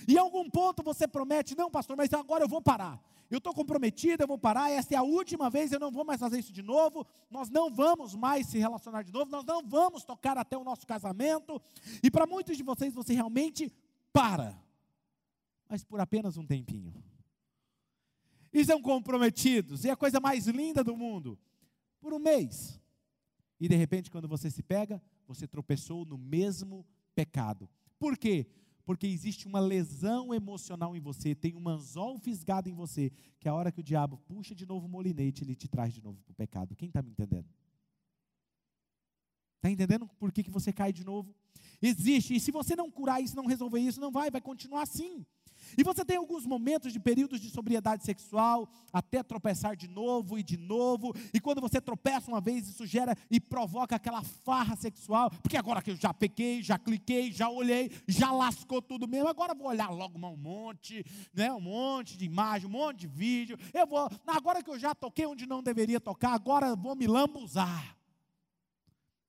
[0.05, 3.01] E em algum ponto você promete, não, pastor, mas agora eu vou parar.
[3.31, 6.19] Eu estou comprometido, eu vou parar, essa é a última vez, eu não vou mais
[6.19, 10.03] fazer isso de novo, nós não vamos mais se relacionar de novo, nós não vamos
[10.03, 11.61] tocar até o nosso casamento.
[12.03, 13.73] E para muitos de vocês, você realmente
[14.11, 14.53] para,
[15.69, 16.93] mas por apenas um tempinho.
[18.51, 21.39] E são comprometidos, e a coisa mais linda do mundo,
[22.01, 22.79] por um mês.
[23.57, 27.69] E de repente, quando você se pega, você tropeçou no mesmo pecado.
[27.97, 28.45] Por quê?
[28.85, 33.53] Porque existe uma lesão emocional em você, tem um anzol fisgado em você, que a
[33.53, 36.31] hora que o diabo puxa de novo o molinete, ele te traz de novo para
[36.31, 36.75] o pecado.
[36.75, 37.47] Quem está me entendendo?
[39.55, 41.33] Está entendendo por que, que você cai de novo?
[41.81, 45.25] Existe, e se você não curar isso, não resolver isso, não vai, vai continuar assim.
[45.77, 50.43] E você tem alguns momentos de períodos de sobriedade sexual, até tropeçar de novo e
[50.43, 51.13] de novo.
[51.33, 55.29] E quando você tropeça uma vez, isso gera e provoca aquela farra sexual.
[55.29, 59.27] Porque agora que eu já pequei, já cliquei, já olhei, já lascou tudo mesmo.
[59.27, 61.51] Agora vou olhar logo um monte, né?
[61.51, 63.57] Um monte de imagem, um monte de vídeo.
[63.73, 67.97] Eu vou, agora que eu já toquei onde não deveria tocar, agora vou me lambuzar.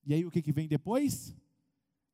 [0.04, 1.34] E aí o que, que vem depois?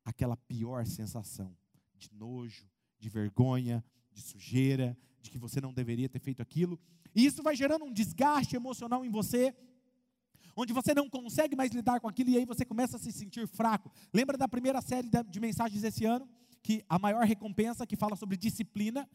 [0.03, 1.55] Aquela pior sensação
[1.97, 2.67] de nojo,
[2.99, 6.79] de vergonha, de sujeira, de que você não deveria ter feito aquilo.
[7.15, 9.55] E isso vai gerando um desgaste emocional em você,
[10.55, 13.47] onde você não consegue mais lidar com aquilo e aí você começa a se sentir
[13.47, 13.91] fraco.
[14.13, 16.29] Lembra da primeira série de mensagens esse ano?
[16.61, 19.09] Que a maior recompensa, que fala sobre disciplina.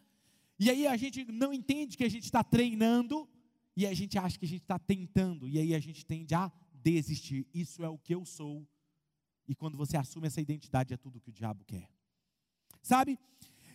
[0.58, 3.28] E aí a gente não entende que a gente está treinando
[3.76, 5.48] e a gente acha que a gente está tentando.
[5.48, 7.46] E aí a gente tende a desistir.
[7.54, 8.66] Isso é o que eu sou.
[9.46, 11.88] E quando você assume essa identidade, é tudo que o diabo quer.
[12.82, 13.18] Sabe?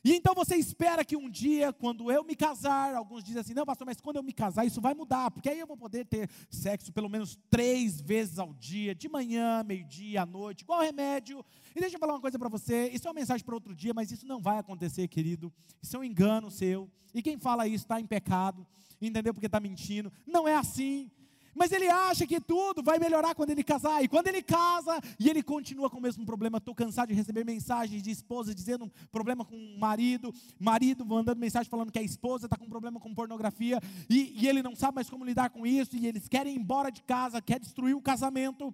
[0.03, 3.65] E então você espera que um dia, quando eu me casar, alguns dizem assim: não,
[3.65, 6.29] pastor, mas quando eu me casar, isso vai mudar, porque aí eu vou poder ter
[6.49, 11.43] sexo pelo menos três vezes ao dia, de manhã, meio-dia, à noite, igual remédio.
[11.73, 13.93] E deixa eu falar uma coisa para você: isso é uma mensagem para outro dia,
[13.93, 15.53] mas isso não vai acontecer, querido.
[15.81, 16.89] Isso é um engano seu.
[17.13, 18.67] E quem fala isso está em pecado,
[19.01, 19.33] entendeu?
[19.33, 20.11] Porque está mentindo.
[20.27, 21.09] Não é assim.
[21.55, 24.03] Mas ele acha que tudo vai melhorar quando ele casar.
[24.03, 27.45] E quando ele casa e ele continua com o mesmo problema, estou cansado de receber
[27.45, 32.03] mensagens de esposa dizendo um problema com o marido, marido mandando mensagem falando que a
[32.03, 35.65] esposa está com problema com pornografia e, e ele não sabe mais como lidar com
[35.65, 38.73] isso e eles querem ir embora de casa, quer destruir o casamento.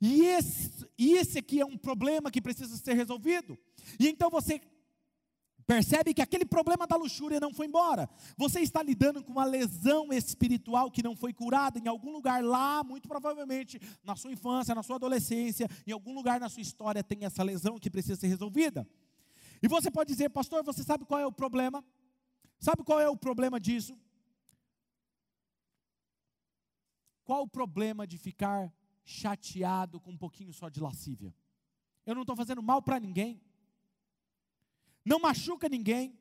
[0.00, 3.58] E esse, e esse aqui é um problema que precisa ser resolvido.
[3.98, 4.60] E então você
[5.68, 8.08] Percebe que aquele problema da luxúria não foi embora.
[8.38, 12.82] Você está lidando com uma lesão espiritual que não foi curada em algum lugar lá,
[12.82, 17.26] muito provavelmente na sua infância, na sua adolescência, em algum lugar na sua história tem
[17.26, 18.88] essa lesão que precisa ser resolvida.
[19.62, 21.84] E você pode dizer, pastor, você sabe qual é o problema?
[22.58, 23.94] Sabe qual é o problema disso?
[27.24, 28.72] Qual o problema de ficar
[29.04, 31.34] chateado com um pouquinho só de lascívia?
[32.06, 33.38] Eu não estou fazendo mal para ninguém
[35.04, 36.18] não machuca ninguém.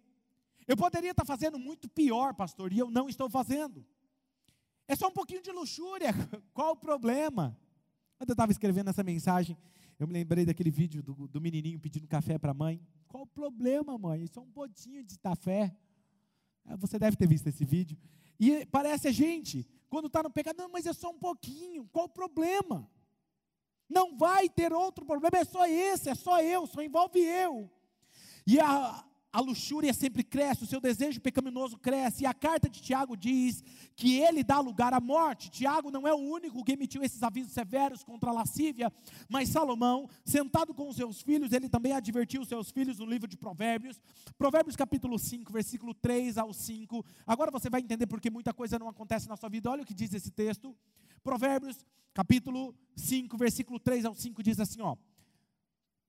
[0.67, 3.85] Eu poderia estar fazendo muito pior, pastor, e eu não estou fazendo.
[4.87, 6.13] É só um pouquinho de luxúria,
[6.53, 7.57] qual o problema?
[8.17, 9.57] Quando eu estava escrevendo essa mensagem,
[9.99, 12.81] eu me lembrei daquele vídeo do, do menininho pedindo café para a mãe.
[13.07, 14.23] Qual o problema, mãe?
[14.23, 15.75] Isso é um potinho de café.
[16.65, 17.97] Ah, você deve ter visto esse vídeo.
[18.39, 21.87] E parece a gente, quando está no pecado, não, mas é só um pouquinho.
[21.91, 22.89] Qual o problema?
[23.89, 27.71] Não vai ter outro problema, é só esse, é só eu, só envolve eu.
[28.47, 32.81] E a, a luxúria sempre cresce, o seu desejo pecaminoso cresce, e a carta de
[32.81, 33.61] Tiago diz
[33.93, 35.51] que ele dá lugar à morte.
[35.51, 38.89] Tiago não é o único que emitiu esses avisos severos contra a lascívia,
[39.27, 43.27] mas Salomão, sentado com os seus filhos, ele também advertiu os seus filhos no livro
[43.27, 44.01] de Provérbios,
[44.37, 47.05] Provérbios capítulo 5, versículo 3 ao 5.
[47.27, 49.69] Agora você vai entender porque muita coisa não acontece na sua vida.
[49.69, 50.73] Olha o que diz esse texto.
[51.21, 54.95] Provérbios capítulo 5, versículo 3 ao 5 diz assim, ó: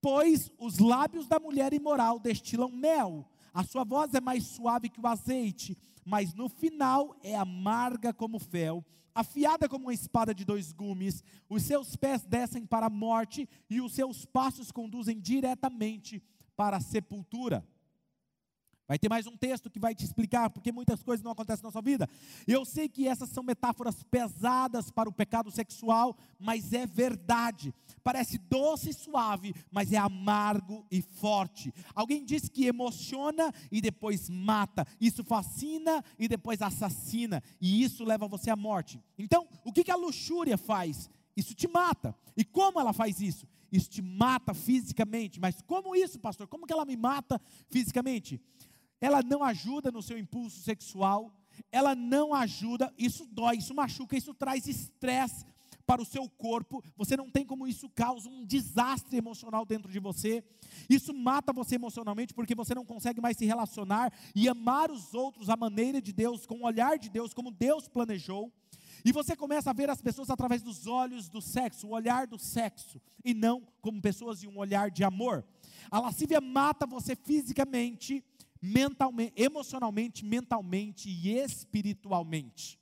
[0.00, 5.00] Pois os lábios da mulher imoral destilam mel, a sua voz é mais suave que
[5.00, 8.84] o azeite, mas no final é amarga como fel,
[9.14, 11.24] afiada como uma espada de dois gumes.
[11.48, 16.22] Os seus pés descem para a morte e os seus passos conduzem diretamente
[16.56, 17.66] para a sepultura.
[18.88, 21.70] Vai ter mais um texto que vai te explicar porque muitas coisas não acontecem na
[21.70, 22.08] sua vida.
[22.46, 27.74] Eu sei que essas são metáforas pesadas para o pecado sexual, mas é verdade.
[28.02, 31.70] Parece doce e suave, mas é amargo e forte.
[31.94, 34.86] Alguém diz que emociona e depois mata.
[34.98, 37.42] Isso fascina e depois assassina.
[37.60, 38.98] E isso leva você à morte.
[39.18, 41.10] Então, o que a luxúria faz?
[41.36, 42.16] Isso te mata.
[42.34, 43.46] E como ela faz isso?
[43.70, 45.38] Isso te mata fisicamente.
[45.38, 46.48] Mas como isso, pastor?
[46.48, 48.40] Como que ela me mata fisicamente?
[49.00, 51.34] Ela não ajuda no seu impulso sexual,
[51.70, 55.46] ela não ajuda, isso dói, isso machuca, isso traz estresse
[55.88, 59.98] para o seu corpo, você não tem como isso causa um desastre emocional dentro de
[59.98, 60.44] você.
[60.86, 65.48] Isso mata você emocionalmente porque você não consegue mais se relacionar e amar os outros
[65.48, 68.52] à maneira de Deus, com o olhar de Deus, como Deus planejou.
[69.02, 72.38] E você começa a ver as pessoas através dos olhos do sexo, o olhar do
[72.38, 75.42] sexo, e não como pessoas de um olhar de amor.
[75.90, 78.22] A lascívia mata você fisicamente,
[78.60, 82.77] mentalmente, emocionalmente, mentalmente e espiritualmente.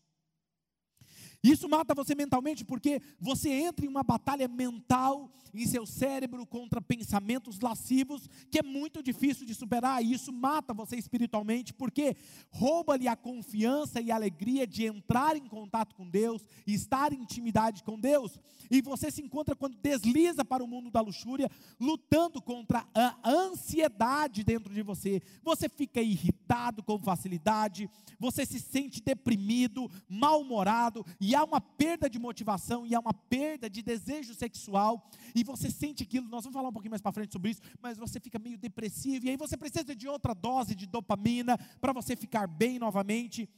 [1.46, 6.82] Isso mata você mentalmente porque você entra em uma batalha mental em seu cérebro contra
[6.82, 10.02] pensamentos lascivos que é muito difícil de superar.
[10.02, 12.16] E isso mata você espiritualmente porque
[12.50, 17.84] rouba-lhe a confiança e a alegria de entrar em contato com Deus estar em intimidade
[17.84, 18.40] com Deus.
[18.68, 24.42] E você se encontra quando desliza para o mundo da luxúria, lutando contra a ansiedade
[24.42, 25.22] dentro de você.
[25.44, 32.18] Você fica irritado com facilidade, você se sente deprimido, mal-humorado e há uma perda de
[32.18, 36.68] motivação e há uma perda de desejo sexual, e você sente aquilo, nós vamos falar
[36.68, 39.56] um pouquinho mais para frente sobre isso, mas você fica meio depressivo, e aí você
[39.56, 43.48] precisa de outra dose de dopamina para você ficar bem novamente.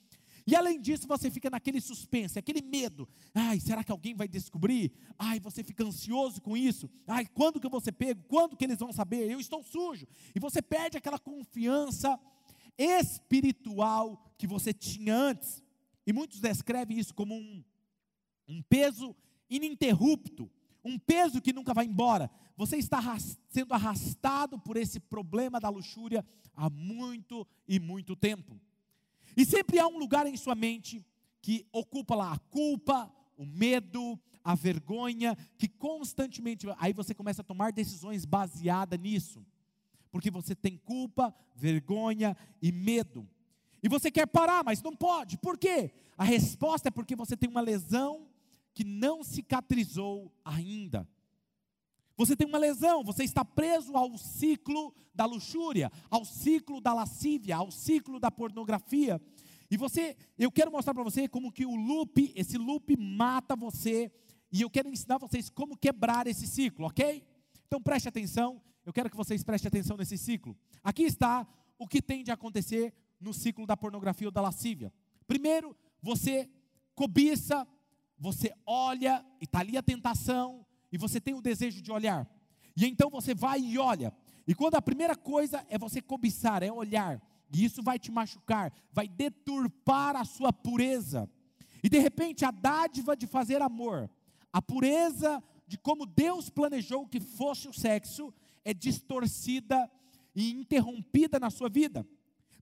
[0.47, 3.07] E além disso, você fica naquele suspense, aquele medo.
[3.35, 4.91] Ai, será que alguém vai descobrir?
[5.19, 6.89] Ai, você fica ansioso com isso.
[7.07, 8.25] Ai, quando que eu vou ser pego?
[8.27, 9.31] Quando que eles vão saber?
[9.31, 10.07] Eu estou sujo.
[10.35, 12.19] E você perde aquela confiança
[12.79, 15.63] espiritual que você tinha antes.
[16.09, 17.63] E muitos descrevem isso como um,
[18.49, 19.15] um peso
[19.51, 20.51] ininterrupto,
[20.83, 22.31] um peso que nunca vai embora.
[22.57, 22.99] Você está
[23.51, 26.25] sendo arrastado por esse problema da luxúria
[26.57, 28.59] há muito e muito tempo.
[29.37, 31.05] E sempre há um lugar em sua mente
[31.43, 36.67] que ocupa lá a culpa, o medo, a vergonha, que constantemente.
[36.79, 39.45] Aí você começa a tomar decisões baseadas nisso.
[40.11, 43.29] Porque você tem culpa, vergonha e medo.
[43.83, 45.39] E você quer parar, mas não pode.
[45.39, 45.93] Por quê?
[46.17, 48.29] A resposta é porque você tem uma lesão
[48.75, 51.09] que não cicatrizou ainda.
[52.17, 57.57] Você tem uma lesão, você está preso ao ciclo da luxúria, ao ciclo da lascívia,
[57.57, 59.21] ao ciclo da pornografia.
[59.71, 64.11] E você, eu quero mostrar para você como que o loop, esse loop mata você,
[64.51, 67.23] e eu quero ensinar vocês como quebrar esse ciclo, ok?
[67.67, 70.57] Então preste atenção, eu quero que vocês prestem atenção nesse ciclo.
[70.83, 71.47] Aqui está
[71.79, 74.93] o que tem de acontecer no ciclo da pornografia ou da lascívia.
[75.27, 76.49] Primeiro, você
[76.95, 77.67] cobiça,
[78.19, 82.29] você olha, e está ali a tentação, e você tem o desejo de olhar.
[82.77, 84.13] E então você vai e olha.
[84.47, 87.21] E quando a primeira coisa é você cobiçar, é olhar,
[87.53, 91.29] e isso vai te machucar, vai deturpar a sua pureza.
[91.83, 94.11] E de repente a dádiva de fazer amor,
[94.53, 98.33] a pureza de como Deus planejou que fosse o sexo,
[98.65, 99.91] é distorcida
[100.35, 102.07] e interrompida na sua vida.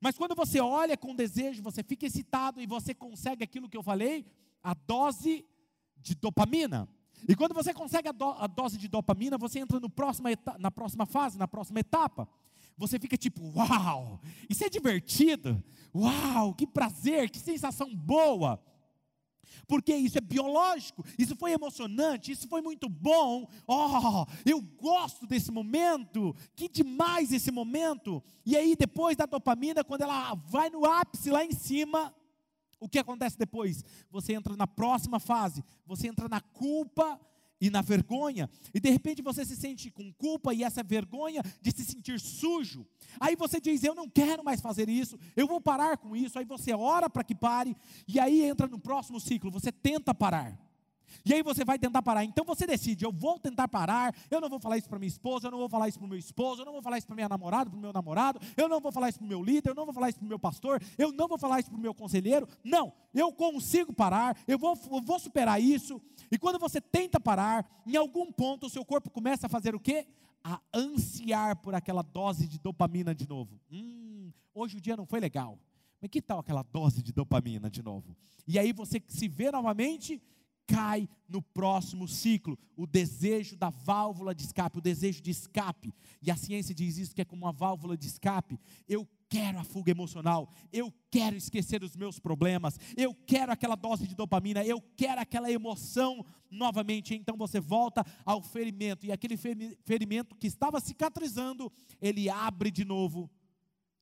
[0.07, 3.83] Mas quando você olha com desejo, você fica excitado e você consegue aquilo que eu
[3.83, 4.25] falei,
[4.63, 5.45] a dose
[5.97, 6.89] de dopamina.
[7.29, 11.07] E quando você consegue a, do, a dose de dopamina, você entra próxima na próxima
[11.07, 12.29] fase, na próxima etapa.
[12.77, 15.61] Você fica tipo, uau, isso é divertido,
[15.93, 18.63] uau, que prazer, que sensação boa.
[19.67, 23.49] Porque isso é biológico, isso foi emocionante, isso foi muito bom.
[23.67, 28.23] Oh, eu gosto desse momento, que demais esse momento.
[28.45, 32.15] E aí, depois da dopamina, quando ela vai no ápice lá em cima,
[32.79, 33.85] o que acontece depois?
[34.11, 37.21] Você entra na próxima fase, você entra na culpa
[37.61, 41.71] e na vergonha, e de repente você se sente com culpa e essa vergonha de
[41.71, 42.87] se sentir sujo.
[43.19, 46.39] Aí você diz: Eu não quero mais fazer isso, eu vou parar com isso.
[46.39, 50.66] Aí você ora para que pare, e aí entra no próximo ciclo, você tenta parar.
[51.25, 52.25] E aí você vai tentar parar.
[52.25, 55.47] Então você decide, eu vou tentar parar, eu não vou falar isso para minha esposa,
[55.47, 57.17] eu não vou falar isso para o meu esposo, eu não vou falar isso para
[57.17, 59.71] minha namorada, para o meu namorado, eu não vou falar isso para o meu líder,
[59.71, 61.79] eu não vou falar isso para o meu pastor, eu não vou falar isso para
[61.79, 62.49] o meu conselheiro.
[62.63, 66.01] Não, eu consigo parar, eu vou, eu vou superar isso.
[66.31, 69.81] E quando você tenta parar, em algum ponto o seu corpo começa a fazer o
[69.81, 70.07] quê?
[70.43, 73.61] A ansiar por aquela dose de dopamina de novo.
[73.71, 75.59] Hum, hoje o dia não foi legal.
[76.01, 78.17] Mas que tal aquela dose de dopamina de novo?
[78.47, 80.23] E aí você se vê novamente
[80.67, 85.95] cai no próximo ciclo, o desejo da válvula de escape, o desejo de escape.
[86.21, 88.59] E a ciência diz isso que é como uma válvula de escape.
[88.89, 94.07] Eu quero a fuga emocional, eu quero esquecer os meus problemas, eu quero aquela dose
[94.07, 97.15] de dopamina, eu quero aquela emoção novamente.
[97.15, 103.31] Então você volta ao ferimento, e aquele ferimento que estava cicatrizando, ele abre de novo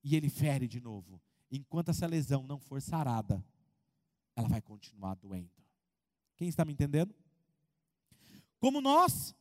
[0.03, 1.21] e ele fere de novo.
[1.51, 3.45] Enquanto essa lesão não for sarada,
[4.37, 5.64] ela vai continuar doendo.
[6.37, 7.15] Quem está me entendendo?
[8.59, 9.35] Como nós,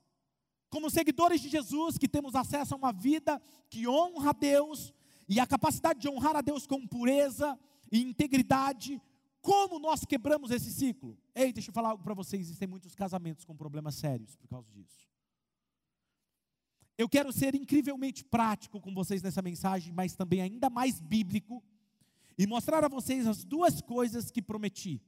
[0.70, 4.94] como seguidores de Jesus, que temos acesso a uma vida que honra a Deus,
[5.28, 7.58] e a capacidade de honrar a Deus com pureza
[7.92, 9.02] e integridade,
[9.42, 11.18] como nós quebramos esse ciclo?
[11.36, 14.72] Ei, deixa eu falar algo para vocês: existem muitos casamentos com problemas sérios por causa
[14.72, 15.10] disso.
[16.98, 21.64] Eu quero ser incrivelmente prático com vocês nessa mensagem, mas também ainda mais bíblico,
[22.38, 25.02] e mostrar a vocês as duas coisas que prometi.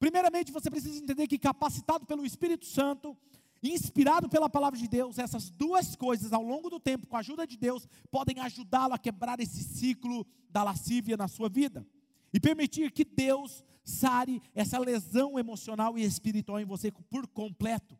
[0.00, 3.14] Primeiramente, você precisa entender que, capacitado pelo Espírito Santo,
[3.62, 7.46] inspirado pela palavra de Deus, essas duas coisas, ao longo do tempo, com a ajuda
[7.46, 11.86] de Deus, podem ajudá-lo a quebrar esse ciclo da lascívia na sua vida
[12.32, 17.98] e permitir que Deus sare essa lesão emocional e espiritual em você por completo.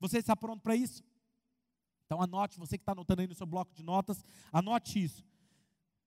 [0.00, 1.04] Você está pronto para isso?
[2.06, 5.24] Então anote, você que está anotando aí no seu bloco de notas, anote isso.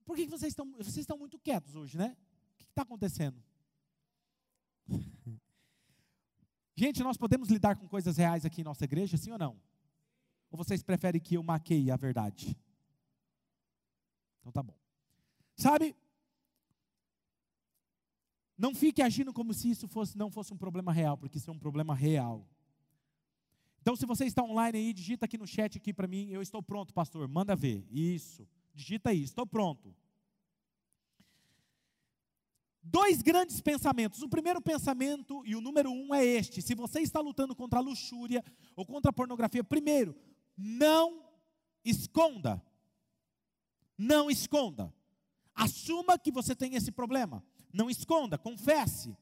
[0.03, 2.17] Por que vocês estão, vocês estão muito quietos hoje, né?
[2.55, 3.41] O que está acontecendo?
[6.75, 9.59] Gente, nós podemos lidar com coisas reais aqui em nossa igreja, sim ou não?
[10.49, 12.57] Ou vocês preferem que eu maqueie a verdade?
[14.39, 14.75] Então tá bom.
[15.55, 15.95] Sabe,
[18.59, 21.53] não fique agindo como se isso fosse, não fosse um problema real, porque isso é
[21.53, 22.45] um problema real.
[23.81, 26.61] Então, se você está online aí, digita aqui no chat aqui para mim, eu estou
[26.61, 27.87] pronto, pastor, manda ver.
[27.89, 28.45] Isso.
[28.75, 29.95] Digita aí, estou pronto.
[32.81, 34.21] Dois grandes pensamentos.
[34.21, 37.81] O primeiro pensamento, e o número um, é este: se você está lutando contra a
[37.81, 38.43] luxúria
[38.75, 40.15] ou contra a pornografia, primeiro,
[40.57, 41.23] não
[41.83, 42.61] esconda.
[43.97, 44.93] Não esconda.
[45.53, 47.43] Assuma que você tem esse problema.
[47.73, 49.15] Não esconda, confesse.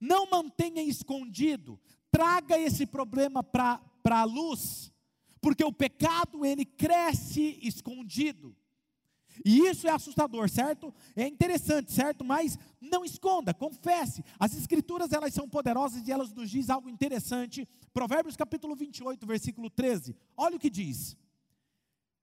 [0.00, 1.78] Não mantenha escondido.
[2.10, 4.90] Traga esse problema para a luz,
[5.40, 8.56] porque o pecado ele cresce escondido.
[9.44, 10.94] E isso é assustador, certo?
[11.14, 12.24] É interessante, certo?
[12.24, 14.24] Mas não esconda, confesse.
[14.38, 17.68] As escrituras, elas são poderosas e elas nos diz algo interessante.
[17.92, 20.16] Provérbios capítulo 28, versículo 13.
[20.36, 21.16] Olha o que diz.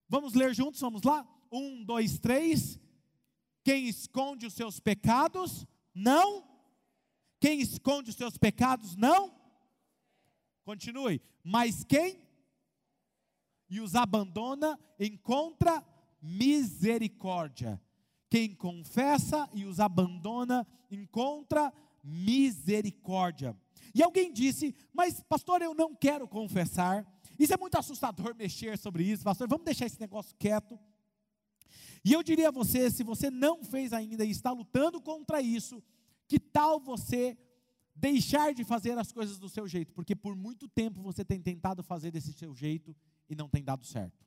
[0.07, 1.27] Vamos ler juntos, vamos lá?
[1.51, 2.79] Um, dois, três.
[3.63, 6.43] Quem esconde os seus pecados, não.
[7.39, 9.33] Quem esconde os seus pecados, não.
[10.63, 11.21] Continue.
[11.43, 12.25] Mas quem
[13.69, 15.83] e os abandona, encontra
[16.25, 17.79] misericórdia.
[18.29, 21.71] Quem confessa e os abandona, encontra
[22.03, 23.55] misericórdia.
[23.93, 27.05] E alguém disse, mas pastor, eu não quero confessar.
[27.37, 29.47] Isso é muito assustador mexer sobre isso, pastor.
[29.47, 30.77] Vamos deixar esse negócio quieto.
[32.03, 35.81] E eu diria a você, se você não fez ainda e está lutando contra isso,
[36.27, 37.37] que tal você
[37.95, 39.93] deixar de fazer as coisas do seu jeito?
[39.93, 42.95] Porque por muito tempo você tem tentado fazer desse seu jeito
[43.29, 44.25] e não tem dado certo.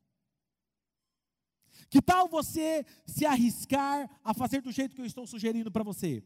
[1.89, 6.23] Que tal você se arriscar a fazer do jeito que eu estou sugerindo para você?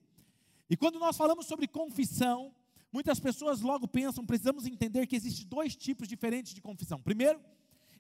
[0.69, 2.55] E quando nós falamos sobre confissão,
[2.93, 7.01] muitas pessoas logo pensam, precisamos entender que existem dois tipos diferentes de confissão.
[7.01, 7.41] Primeiro,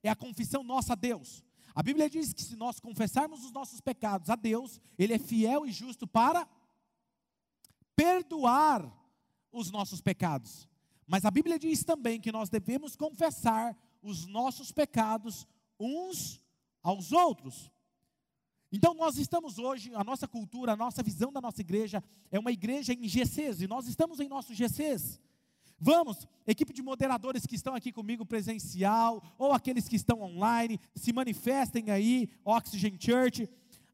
[0.03, 1.44] é a confissão nossa a Deus.
[1.74, 5.64] A Bíblia diz que se nós confessarmos os nossos pecados a Deus, Ele é fiel
[5.64, 6.46] e justo para
[7.96, 8.92] perdoar
[9.50, 10.68] os nossos pecados.
[11.07, 15.46] Mas a Bíblia diz também que nós devemos confessar os nossos pecados
[15.78, 16.41] uns
[16.83, 17.70] aos outros.
[18.72, 22.51] Então nós estamos hoje, a nossa cultura, a nossa visão da nossa igreja é uma
[22.51, 25.20] igreja em GCs, e nós estamos em nossos GCs.
[25.78, 31.12] Vamos, equipe de moderadores que estão aqui comigo presencial, ou aqueles que estão online, se
[31.12, 33.49] manifestem aí, Oxygen Church.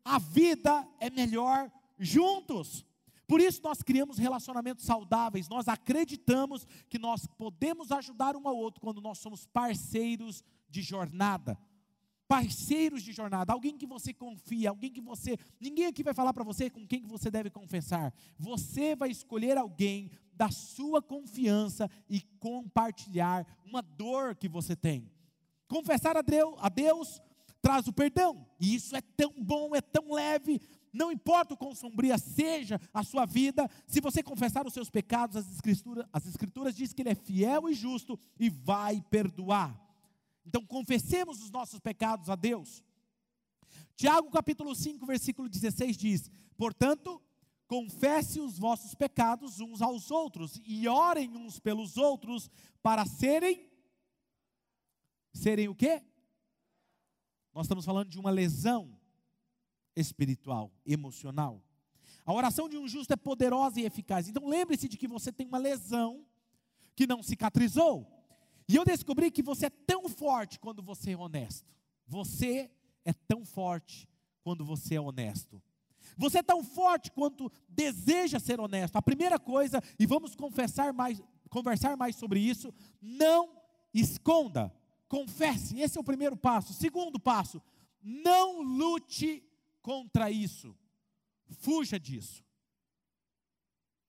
[0.05, 2.86] A vida é melhor juntos.
[3.26, 8.80] Por isso nós criamos relacionamentos saudáveis, nós acreditamos que nós podemos ajudar um ao outro
[8.80, 11.59] quando nós somos parceiros de jornada
[12.28, 16.44] parceiros de jornada, alguém que você confia, alguém que você, ninguém aqui vai falar para
[16.44, 18.12] você com quem que você deve confessar.
[18.38, 25.10] Você vai escolher alguém da sua confiança e compartilhar uma dor que você tem.
[25.66, 27.20] Confessar a Deus, a Deus
[27.62, 30.60] traz o perdão, e isso é tão bom, é tão leve,
[30.92, 35.36] não importa o quão sombria seja a sua vida, se você confessar os seus pecados,
[35.36, 39.88] as escrituras, as escrituras diz que Ele é fiel e justo e vai perdoar.
[40.49, 42.82] Então confessemos os nossos pecados a Deus.
[43.94, 47.22] Tiago capítulo 5, versículo 16 diz: Portanto,
[47.66, 52.51] confesse os vossos pecados uns aos outros e orem uns pelos outros
[52.82, 53.68] para serem
[55.34, 56.03] serem o quê?
[57.53, 58.99] Nós estamos falando de uma lesão
[59.94, 61.62] espiritual, emocional.
[62.24, 64.28] A oração de um justo é poderosa e eficaz.
[64.28, 66.24] Então lembre-se de que você tem uma lesão
[66.96, 68.17] que não cicatrizou.
[68.68, 71.74] E eu descobri que você é tão forte quando você é honesto.
[72.06, 72.70] Você
[73.04, 74.06] é tão forte
[74.42, 75.62] quando você é honesto.
[76.16, 78.96] Você é tão forte quanto deseja ser honesto.
[78.96, 83.56] A primeira coisa, e vamos confessar mais, conversar mais sobre isso, não
[83.94, 84.72] esconda,
[85.08, 85.80] confesse.
[85.80, 86.74] Esse é o primeiro passo.
[86.74, 87.62] Segundo passo,
[88.02, 89.42] não lute
[89.80, 90.76] contra isso.
[91.60, 92.44] Fuja disso.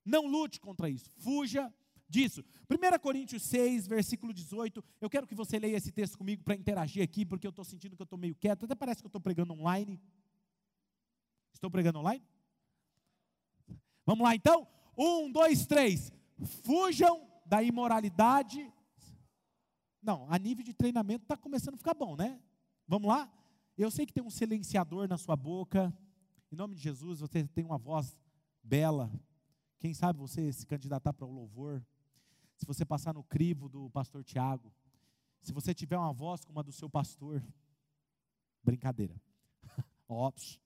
[0.03, 1.09] Não lute contra isso.
[1.17, 1.73] Fuja
[2.09, 2.43] disso.
[2.69, 4.83] 1 Coríntios 6, versículo 18.
[4.99, 7.95] Eu quero que você leia esse texto comigo para interagir aqui, porque eu estou sentindo
[7.95, 8.65] que eu estou meio quieto.
[8.65, 10.01] Até parece que eu estou pregando online.
[11.53, 12.23] Estou pregando online?
[14.05, 14.67] Vamos lá então?
[14.97, 16.11] Um, dois, três.
[16.63, 18.71] Fujam da imoralidade.
[20.01, 22.41] Não, a nível de treinamento está começando a ficar bom, né?
[22.87, 23.31] Vamos lá?
[23.77, 25.93] Eu sei que tem um silenciador na sua boca.
[26.51, 28.19] Em nome de Jesus, você tem uma voz
[28.63, 29.11] bela.
[29.79, 31.85] Quem sabe você se candidatar para o louvor.
[32.59, 34.69] Se você passar no crivo do pastor Tiago.
[35.41, 37.41] Se você tiver uma voz como a do seu pastor.
[38.61, 39.15] Brincadeira.
[40.09, 40.59] Óbvio.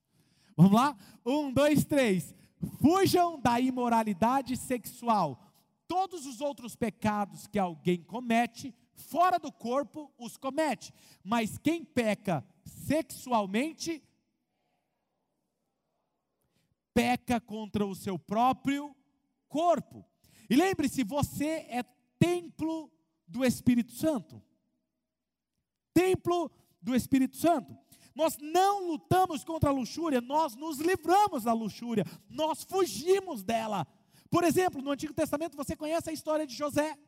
[0.58, 0.98] Vamos lá?
[1.24, 2.34] Um, dois, três.
[2.82, 5.40] Fujam da imoralidade sexual.
[5.88, 10.92] Todos os outros pecados que alguém comete, fora do corpo, os comete.
[11.24, 14.04] Mas quem peca sexualmente,
[16.92, 18.96] peca contra o seu próprio
[19.48, 20.04] corpo.
[20.54, 21.84] E lembre-se, você é
[22.20, 22.92] templo
[23.28, 24.40] do Espírito Santo.
[25.92, 27.76] Templo do Espírito Santo.
[28.14, 33.88] Nós não lutamos contra a luxúria, nós nos livramos da luxúria, nós fugimos dela.
[34.30, 37.00] Por exemplo, no Antigo Testamento você conhece a história de José.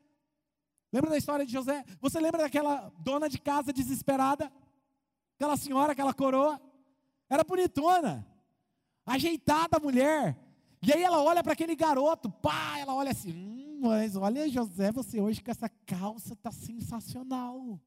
[0.92, 1.86] Lembra da história de José?
[2.02, 4.52] Você lembra daquela dona de casa desesperada?
[5.36, 6.60] Aquela senhora, aquela coroa?
[7.30, 8.26] Era bonitona,
[9.06, 10.36] ajeitada a mulher.
[10.86, 14.92] E aí ela olha para aquele garoto, pá, ela olha assim, hum, mas olha José,
[14.92, 17.82] você hoje com essa calça está sensacional.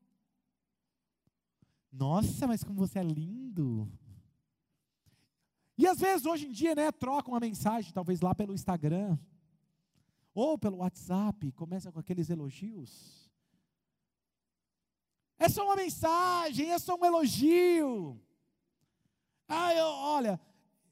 [1.93, 3.89] Nossa, mas como você é lindo.
[5.77, 9.17] E às vezes hoje em dia, né, troca uma mensagem, talvez lá pelo Instagram,
[10.35, 13.31] ou pelo WhatsApp, começa com aqueles elogios.
[15.39, 18.21] É só uma mensagem, é só um elogio.
[19.47, 20.41] Ah, eu, olha,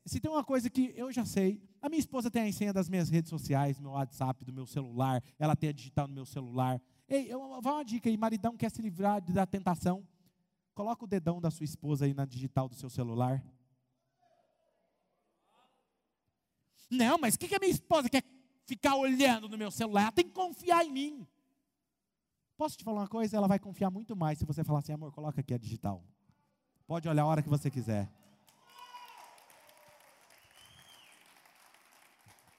[0.04, 2.88] se tem uma coisa que eu já sei, a minha esposa tem a senha das
[2.88, 6.80] minhas redes sociais, meu WhatsApp, do meu celular, ela tem a digital no meu celular.
[7.08, 10.04] Ei, eu, vou uma dica aí, maridão quer se livrar da tentação,
[10.76, 13.42] Coloca o dedão da sua esposa aí na digital do seu celular.
[16.90, 18.22] Não, mas o que, que a minha esposa quer
[18.66, 20.02] ficar olhando no meu celular?
[20.02, 21.26] Ela tem que confiar em mim.
[22.58, 23.38] Posso te falar uma coisa?
[23.38, 26.04] Ela vai confiar muito mais se você falar assim, amor, coloca aqui a digital.
[26.86, 28.12] Pode olhar a hora que você quiser.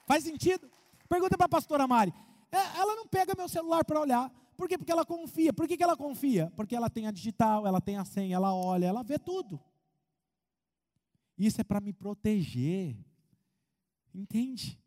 [0.08, 0.70] Faz sentido?
[1.06, 2.14] Pergunta para a pastora Mari.
[2.50, 4.30] É, ela não pega meu celular para olhar.
[4.56, 4.78] Por quê?
[4.78, 5.52] Porque ela confia.
[5.52, 6.50] Por que, que ela confia?
[6.56, 9.60] Porque ela tem a digital, ela tem a senha, ela olha, ela vê tudo.
[11.36, 12.96] Isso é para me proteger.
[14.14, 14.80] Entende?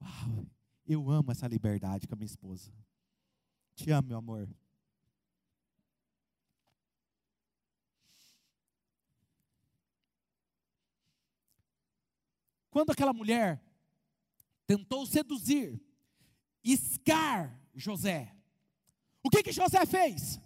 [0.00, 0.46] Uau,
[0.86, 2.72] eu amo essa liberdade com a minha esposa.
[3.74, 4.48] Te amo, meu amor.
[12.70, 13.60] Quando aquela mulher
[14.70, 15.82] tentou seduzir,
[16.62, 18.32] iscar José,
[19.20, 20.40] o que que José fez?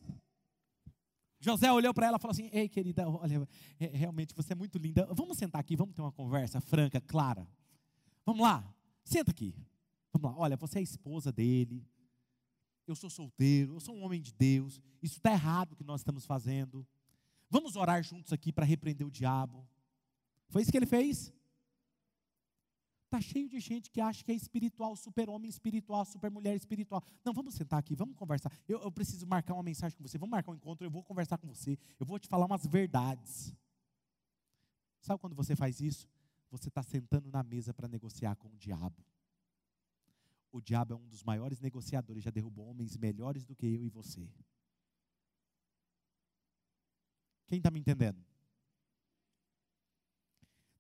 [1.38, 3.46] José olhou para ela e falou assim: Ei, querida, olha,
[3.78, 5.06] realmente você é muito linda.
[5.12, 7.46] Vamos sentar aqui, vamos ter uma conversa franca, clara.
[8.24, 9.54] Vamos lá, senta aqui.
[10.10, 11.86] Vamos lá, olha, você é esposa dele.
[12.86, 14.80] Eu sou solteiro, eu sou um homem de Deus.
[15.02, 16.86] Isso está errado o que nós estamos fazendo.
[17.50, 19.68] Vamos orar juntos aqui para repreender o diabo.
[20.48, 21.30] Foi isso que ele fez?
[23.14, 27.00] Está cheio de gente que acha que é espiritual, super-homem espiritual, super-mulher espiritual.
[27.24, 28.50] Não, vamos sentar aqui, vamos conversar.
[28.66, 30.18] Eu, eu, preciso marcar uma mensagem com você.
[30.18, 31.78] Vamos marcar um encontro, eu vou conversar com você.
[32.00, 33.54] Eu vou te falar umas verdades.
[35.00, 36.08] Sabe quando você faz isso?
[36.50, 39.06] Você está sentando na mesa para negociar com o diabo.
[40.50, 43.88] O diabo é um dos maiores negociadores, já derrubou homens melhores do que eu e
[43.88, 44.28] você.
[47.46, 48.20] Quem está me entendendo?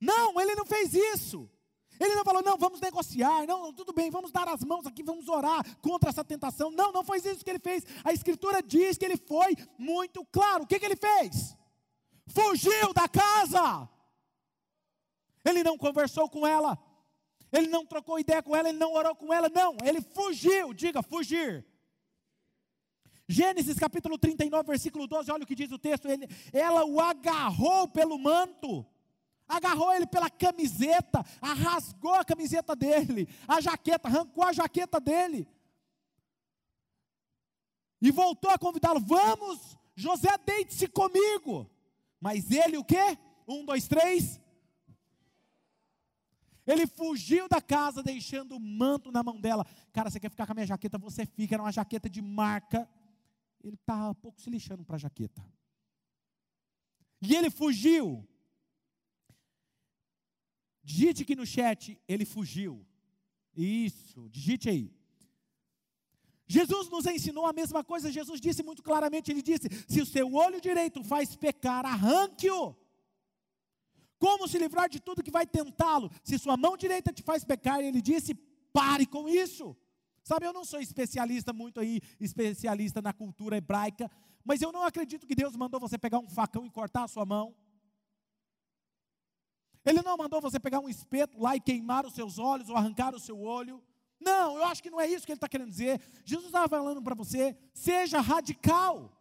[0.00, 1.48] Não, ele não fez isso.
[2.00, 5.28] Ele não falou, não, vamos negociar, não, tudo bem, vamos dar as mãos aqui, vamos
[5.28, 6.70] orar contra essa tentação.
[6.70, 7.84] Não, não foi isso que ele fez.
[8.02, 10.64] A Escritura diz que ele foi muito claro.
[10.64, 11.56] O que, que ele fez?
[12.26, 13.88] Fugiu da casa.
[15.44, 16.78] Ele não conversou com ela,
[17.52, 20.72] ele não trocou ideia com ela, ele não orou com ela, não, ele fugiu.
[20.72, 21.64] Diga, fugir.
[23.28, 27.88] Gênesis capítulo 39, versículo 12, olha o que diz o texto: ele, ela o agarrou
[27.88, 28.86] pelo manto
[29.48, 35.46] agarrou ele pela camiseta, rasgou a camiseta dele, a jaqueta, arrancou a jaqueta dele.
[38.00, 41.70] E voltou a convidá-lo: Vamos, José, deite-se comigo.
[42.20, 43.18] Mas ele o quê?
[43.46, 44.40] Um, dois, três.
[46.66, 49.66] Ele fugiu da casa, deixando o manto na mão dela.
[49.92, 50.96] Cara, você quer ficar com a minha jaqueta?
[50.98, 52.88] Você fica, era uma jaqueta de marca.
[53.62, 55.44] Ele estava pouco se lixando para a jaqueta.
[57.20, 58.26] E ele fugiu.
[60.84, 62.84] Digite aqui no chat, ele fugiu.
[63.56, 64.92] Isso, digite aí.
[66.46, 70.34] Jesus nos ensinou a mesma coisa, Jesus disse muito claramente: Ele disse, se o seu
[70.34, 72.76] olho direito faz pecar, arranque-o.
[74.18, 76.10] Como se livrar de tudo que vai tentá-lo?
[76.22, 78.34] Se sua mão direita te faz pecar, ele disse,
[78.72, 79.76] pare com isso.
[80.22, 84.10] Sabe, eu não sou especialista muito aí, especialista na cultura hebraica,
[84.42, 87.26] mas eu não acredito que Deus mandou você pegar um facão e cortar a sua
[87.26, 87.54] mão.
[89.84, 93.14] Ele não mandou você pegar um espeto lá e queimar os seus olhos ou arrancar
[93.14, 93.82] o seu olho.
[94.20, 96.00] Não, eu acho que não é isso que ele está querendo dizer.
[96.24, 99.12] Jesus estava falando para você, seja radical.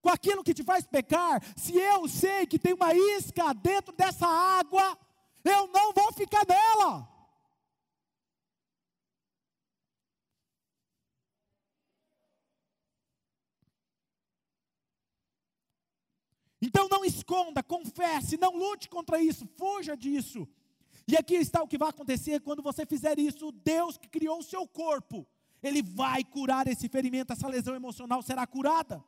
[0.00, 4.26] Com aquilo que te faz pecar, se eu sei que tem uma isca dentro dessa
[4.26, 4.96] água,
[5.44, 7.15] eu não vou ficar nela.
[16.66, 20.48] Então não esconda, confesse, não lute contra isso, fuja disso.
[21.06, 23.52] E aqui está o que vai acontecer quando você fizer isso.
[23.52, 25.24] Deus que criou o seu corpo,
[25.62, 29.02] Ele vai curar esse ferimento, essa lesão emocional será curada.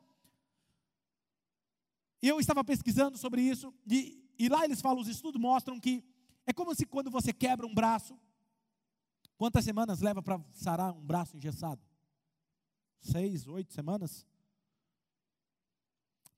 [2.22, 6.04] Eu estava pesquisando sobre isso, e, e lá eles falam, os estudos mostram que
[6.46, 8.16] é como se quando você quebra um braço,
[9.36, 11.82] quantas semanas leva para sarar um braço engessado?
[13.00, 14.24] Seis, oito semanas?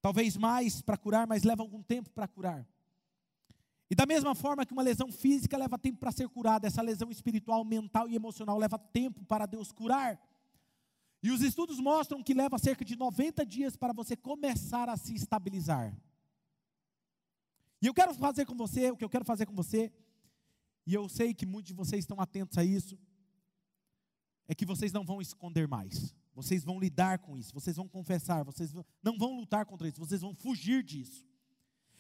[0.01, 2.66] Talvez mais para curar, mas leva algum tempo para curar.
[3.90, 7.11] E da mesma forma que uma lesão física leva tempo para ser curada, essa lesão
[7.11, 10.18] espiritual, mental e emocional leva tempo para Deus curar.
[11.22, 15.14] E os estudos mostram que leva cerca de 90 dias para você começar a se
[15.14, 15.94] estabilizar.
[17.82, 19.92] E eu quero fazer com você, o que eu quero fazer com você,
[20.86, 22.98] e eu sei que muitos de vocês estão atentos a isso,
[24.46, 26.14] é que vocês não vão esconder mais.
[26.43, 28.72] Vocês vão lidar com isso, vocês vão confessar, vocês
[29.03, 31.26] não vão lutar contra isso, vocês vão fugir disso.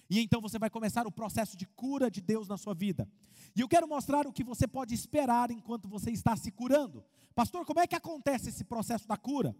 [0.08, 3.08] E então você vai começar o processo de cura de Deus na sua vida.
[3.54, 7.04] E eu quero mostrar o que você pode esperar enquanto você está se curando.
[7.34, 9.54] Pastor, como é que acontece esse processo da cura?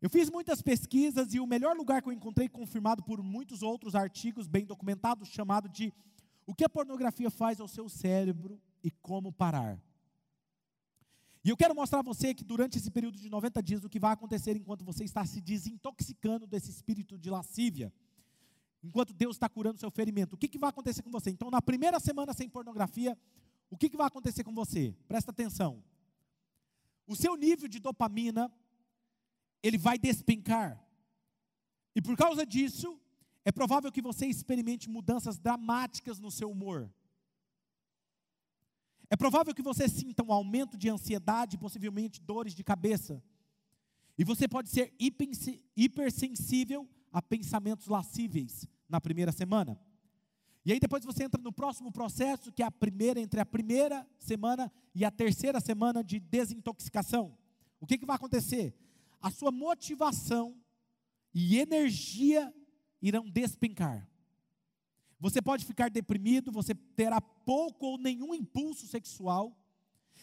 [0.00, 3.94] Eu fiz muitas pesquisas e o melhor lugar que eu encontrei, confirmado por muitos outros
[3.94, 5.92] artigos bem documentados, chamado de
[6.46, 9.78] O que a pornografia faz ao seu cérebro e como parar.
[11.42, 13.98] E eu quero mostrar a você que durante esse período de 90 dias, o que
[13.98, 17.92] vai acontecer enquanto você está se desintoxicando desse espírito de lascívia,
[18.82, 21.30] enquanto Deus está curando seu ferimento, o que, que vai acontecer com você?
[21.30, 23.16] Então, na primeira semana sem pornografia,
[23.70, 24.94] o que, que vai acontecer com você?
[25.08, 25.82] Presta atenção.
[27.06, 28.52] O seu nível de dopamina,
[29.62, 30.84] ele vai despencar.
[31.94, 33.00] E por causa disso,
[33.44, 36.92] é provável que você experimente mudanças dramáticas no seu humor.
[39.10, 43.20] É provável que você sinta um aumento de ansiedade, possivelmente dores de cabeça.
[44.16, 44.94] E você pode ser
[45.76, 49.78] hipersensível a pensamentos lascíveis na primeira semana.
[50.64, 54.06] E aí depois você entra no próximo processo, que é a primeira, entre a primeira
[54.18, 57.36] semana e a terceira semana de desintoxicação.
[57.80, 58.74] O que, que vai acontecer?
[59.20, 60.54] A sua motivação
[61.32, 62.54] e energia
[63.00, 64.09] irão despencar.
[65.20, 69.54] Você pode ficar deprimido, você terá pouco ou nenhum impulso sexual.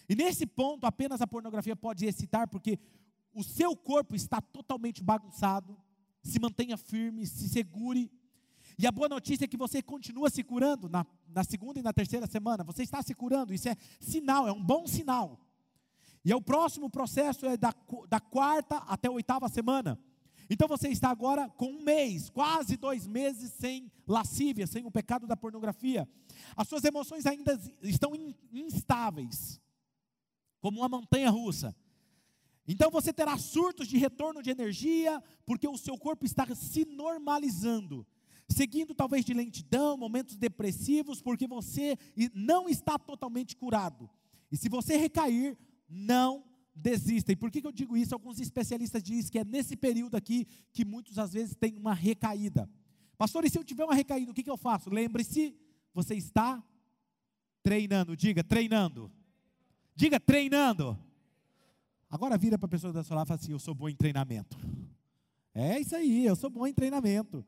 [0.09, 2.79] E nesse ponto, apenas a pornografia pode excitar, porque
[3.33, 5.77] o seu corpo está totalmente bagunçado.
[6.23, 8.11] Se mantenha firme, se segure.
[8.79, 11.93] E a boa notícia é que você continua se curando na, na segunda e na
[11.93, 12.63] terceira semana.
[12.63, 15.39] Você está se curando, isso é sinal, é um bom sinal.
[16.25, 17.73] E é o próximo processo é da,
[18.09, 19.99] da quarta até a oitava semana.
[20.49, 25.27] Então você está agora com um mês, quase dois meses sem lascívia, sem o pecado
[25.27, 26.07] da pornografia.
[26.55, 28.13] As suas emoções ainda estão
[28.51, 29.61] instáveis,
[30.61, 31.75] como uma montanha russa.
[32.67, 38.05] Então você terá surtos de retorno de energia, porque o seu corpo está se normalizando,
[38.49, 41.97] seguindo talvez de lentidão, momentos depressivos, porque você
[42.33, 44.09] não está totalmente curado.
[44.51, 45.57] E se você recair,
[45.89, 46.43] não
[46.77, 47.31] desista.
[47.31, 48.13] E por que, eu digo isso?
[48.13, 52.69] Alguns especialistas dizem que é nesse período aqui que muitos às vezes têm uma recaída.
[53.17, 54.89] Pastor, e se eu tiver uma recaída, o que, que eu faço?
[54.89, 55.55] Lembre-se,
[55.93, 56.63] você está
[57.63, 58.15] treinando.
[58.15, 59.11] Diga, treinando.
[59.95, 60.97] Diga, treinando.
[62.09, 63.95] Agora vira para a pessoa da sua lado e fala assim: Eu sou bom em
[63.95, 64.57] treinamento.
[65.53, 67.43] É isso aí, eu sou bom em treinamento.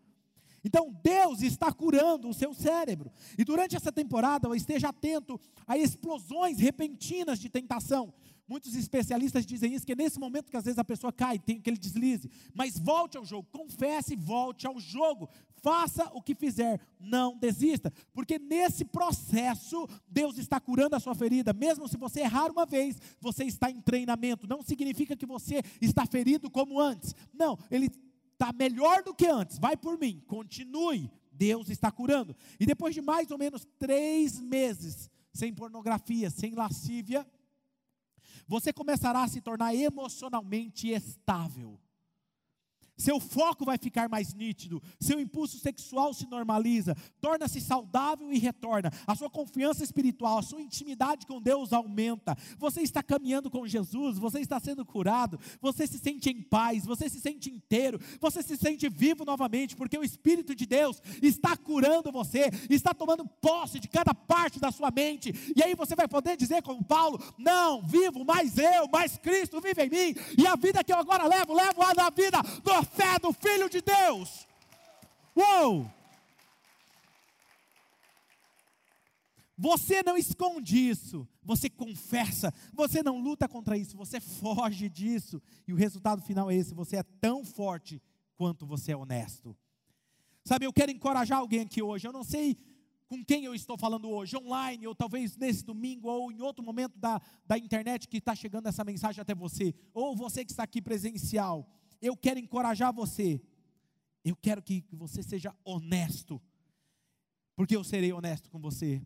[0.64, 3.12] Então Deus está curando o seu cérebro.
[3.38, 8.14] E durante essa temporada, esteja atento a explosões repentinas de tentação.
[8.50, 11.58] Muitos especialistas dizem isso, que é nesse momento que às vezes a pessoa cai, tem
[11.58, 12.32] aquele deslize.
[12.52, 15.30] Mas volte ao jogo, confesse volte ao jogo.
[15.62, 17.94] Faça o que fizer, não desista.
[18.12, 21.54] Porque nesse processo, Deus está curando a sua ferida.
[21.54, 24.48] Mesmo se você errar uma vez, você está em treinamento.
[24.48, 27.14] Não significa que você está ferido como antes.
[27.32, 27.92] Não, Ele
[28.34, 29.60] está melhor do que antes.
[29.60, 32.36] Vai por mim, continue Deus está curando.
[32.60, 37.26] E depois de mais ou menos três meses sem pornografia, sem lascívia,
[38.50, 41.80] você começará a se tornar emocionalmente estável.
[43.00, 48.92] Seu foco vai ficar mais nítido, seu impulso sexual se normaliza, torna-se saudável e retorna.
[49.08, 52.38] A sua confiança espiritual, a sua intimidade com Deus aumenta.
[52.58, 57.08] Você está caminhando com Jesus, você está sendo curado, você se sente em paz, você
[57.08, 62.12] se sente inteiro, você se sente vivo novamente, porque o Espírito de Deus está curando
[62.12, 65.34] você, está tomando posse de cada parte da sua mente.
[65.56, 69.86] E aí você vai poder dizer como Paulo: "Não, vivo mais eu, mais Cristo vive
[69.86, 73.20] em mim, e a vida que eu agora levo, levo a da vida do fé
[73.20, 74.48] do Filho de Deus.
[75.36, 75.90] Uou!
[79.62, 85.74] Você não esconde isso, você confessa, você não luta contra isso, você foge disso, e
[85.74, 88.02] o resultado final é esse: você é tão forte
[88.38, 89.54] quanto você é honesto.
[90.46, 92.58] Sabe, eu quero encorajar alguém aqui hoje, eu não sei
[93.10, 96.98] com quem eu estou falando hoje, online, ou talvez nesse domingo, ou em outro momento
[96.98, 100.82] da, da internet que está chegando essa mensagem até você, ou você que está aqui
[100.82, 101.68] presencial
[102.02, 103.42] eu quero encorajar você.
[104.24, 106.42] Eu quero que você seja honesto.
[107.56, 109.02] Porque eu serei honesto com você.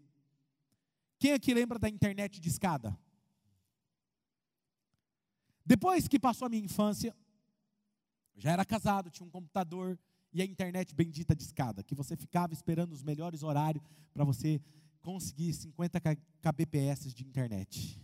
[1.18, 2.98] Quem aqui lembra da internet de escada?
[5.66, 7.16] Depois que passou a minha infância,
[8.36, 9.98] já era casado, tinha um computador
[10.34, 13.84] e a internet bendita de escada, que você ficava esperando os melhores horários
[14.14, 14.62] para você
[15.02, 16.02] conseguir 50
[16.42, 18.02] kbps de internet.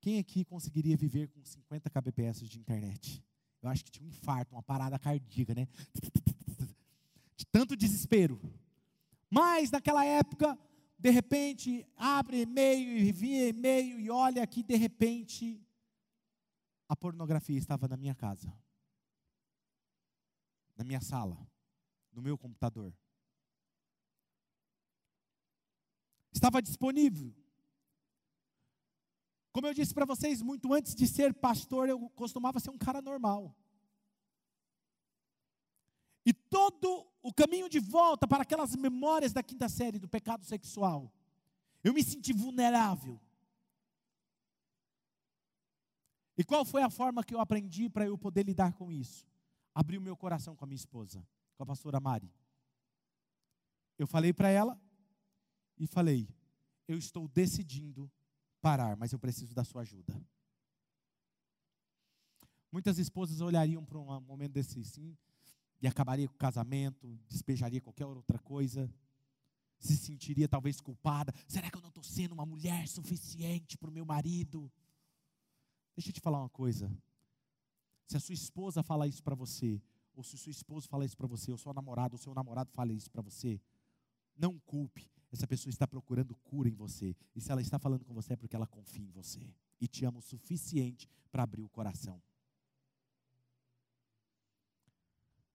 [0.00, 3.22] Quem aqui conseguiria viver com 50 kbps de internet?
[3.62, 5.68] Eu acho que tinha um infarto, uma parada cardíaca, né?
[7.36, 8.40] De tanto desespero.
[9.30, 10.58] Mas naquela época,
[10.98, 15.64] de repente, abre e-mail e via e-mail e olha que de repente
[16.88, 18.52] a pornografia estava na minha casa.
[20.76, 21.38] Na minha sala,
[22.12, 22.92] no meu computador.
[26.32, 27.34] Estava disponível.
[29.52, 33.02] Como eu disse para vocês, muito antes de ser pastor, eu costumava ser um cara
[33.02, 33.54] normal.
[36.24, 41.12] E todo o caminho de volta para aquelas memórias da quinta série do pecado sexual,
[41.84, 43.20] eu me senti vulnerável.
[46.38, 49.26] E qual foi a forma que eu aprendi para eu poder lidar com isso?
[49.74, 51.26] Abri o meu coração com a minha esposa,
[51.56, 52.32] com a pastora Mari.
[53.98, 54.80] Eu falei para ela
[55.78, 56.28] e falei:
[56.88, 58.10] eu estou decidindo
[58.62, 60.14] parar, mas eu preciso da sua ajuda.
[62.70, 65.14] Muitas esposas olhariam para um momento desse assim
[65.80, 68.90] e acabaria com o casamento, despejaria qualquer outra coisa,
[69.78, 71.34] se sentiria talvez culpada.
[71.46, 74.72] Será que eu não estou sendo uma mulher suficiente para o meu marido?
[75.94, 76.90] Deixa eu te falar uma coisa.
[78.06, 79.82] Se a sua esposa fala isso para você,
[80.14, 82.70] ou se o seu esposo fala isso para você, ou seu namorado, ou seu namorado
[82.72, 83.60] fala isso para você,
[84.36, 85.10] não culpe.
[85.32, 87.16] Essa pessoa está procurando cura em você.
[87.34, 89.40] E se ela está falando com você é porque ela confia em você
[89.80, 92.22] e te ama o suficiente para abrir o coração.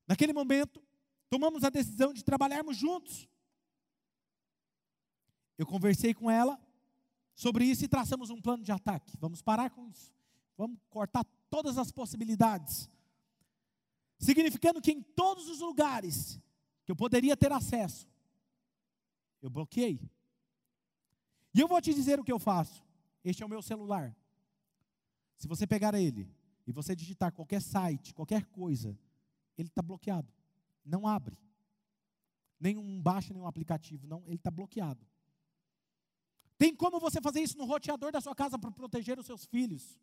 [0.08, 0.82] Naquele momento,
[1.30, 3.28] tomamos a decisão de trabalharmos juntos.
[5.58, 6.60] Eu conversei com ela
[7.36, 9.16] sobre isso e traçamos um plano de ataque.
[9.20, 10.12] Vamos parar com isso.
[10.58, 12.90] Vamos cortar todas as possibilidades.
[14.18, 16.40] Significando que em todos os lugares
[16.84, 18.08] que eu poderia ter acesso,
[19.48, 20.00] eu bloqueei.
[21.54, 22.86] E eu vou te dizer o que eu faço.
[23.24, 24.16] Este é o meu celular.
[25.38, 26.30] Se você pegar ele
[26.66, 28.98] e você digitar qualquer site, qualquer coisa,
[29.58, 30.32] ele está bloqueado.
[30.86, 31.38] Não abre.
[32.60, 35.06] Nenhum baixa nenhum aplicativo, não, ele está bloqueado.
[36.58, 40.00] Tem como você fazer isso no roteador da sua casa para proteger os seus filhos?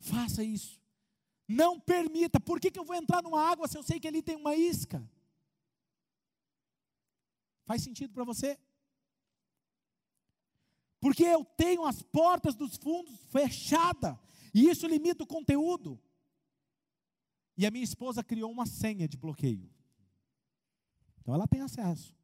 [0.00, 0.80] Faça isso.
[1.46, 2.40] Não permita.
[2.40, 4.54] Por que, que eu vou entrar numa água se eu sei que ali tem uma
[4.56, 5.06] isca?
[7.66, 8.58] Faz sentido para você?
[11.00, 14.16] Porque eu tenho as portas dos fundos fechadas,
[14.54, 16.00] e isso limita o conteúdo.
[17.56, 19.70] E a minha esposa criou uma senha de bloqueio.
[21.20, 22.14] Então ela tem acesso.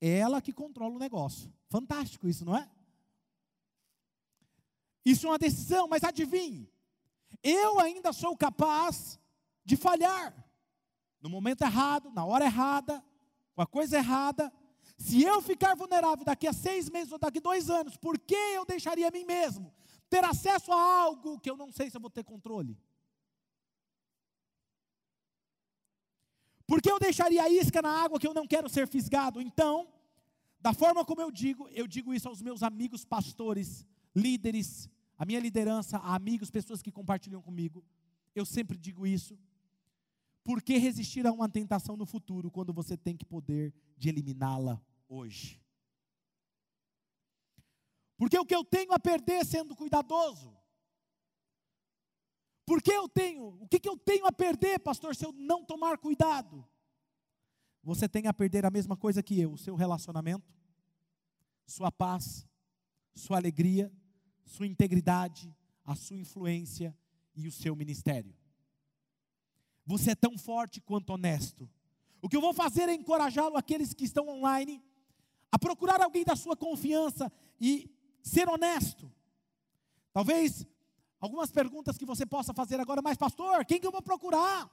[0.00, 1.52] É ela que controla o negócio.
[1.68, 2.68] Fantástico isso, não é?
[5.04, 6.72] Isso é uma decisão, mas adivinhe,
[7.42, 9.18] eu ainda sou capaz
[9.64, 10.34] de falhar.
[11.20, 13.04] No momento errado, na hora errada,
[13.54, 14.52] com a coisa errada,
[14.96, 18.34] se eu ficar vulnerável daqui a seis meses ou daqui a dois anos, por que
[18.34, 19.72] eu deixaria a mim mesmo
[20.08, 22.78] ter acesso a algo que eu não sei se eu vou ter controle?
[26.66, 29.40] Por que eu deixaria a isca na água que eu não quero ser fisgado?
[29.40, 29.88] Então,
[30.60, 34.88] da forma como eu digo, eu digo isso aos meus amigos pastores, líderes,
[35.18, 37.84] a minha liderança, amigos, pessoas que compartilham comigo.
[38.34, 39.38] Eu sempre digo isso.
[40.44, 44.80] Por que resistir a uma tentação no futuro quando você tem que poder de eliminá-la
[45.08, 45.60] hoje?
[48.16, 50.56] Porque o que eu tenho a perder sendo cuidadoso?
[52.64, 55.98] Porque eu tenho, o que, que eu tenho a perder, pastor, se eu não tomar
[55.98, 56.66] cuidado?
[57.82, 60.52] Você tem a perder a mesma coisa que eu, o seu relacionamento,
[61.66, 62.46] sua paz,
[63.14, 63.92] sua alegria,
[64.44, 66.96] sua integridade, a sua influência
[67.34, 68.34] e o seu ministério.
[69.84, 71.68] Você é tão forte quanto honesto.
[72.20, 74.82] O que eu vou fazer é encorajá-lo, aqueles que estão online,
[75.50, 77.30] a procurar alguém da sua confiança
[77.60, 77.90] e
[78.22, 79.10] ser honesto.
[80.12, 80.66] Talvez
[81.20, 84.70] algumas perguntas que você possa fazer agora, mas pastor, quem que eu vou procurar?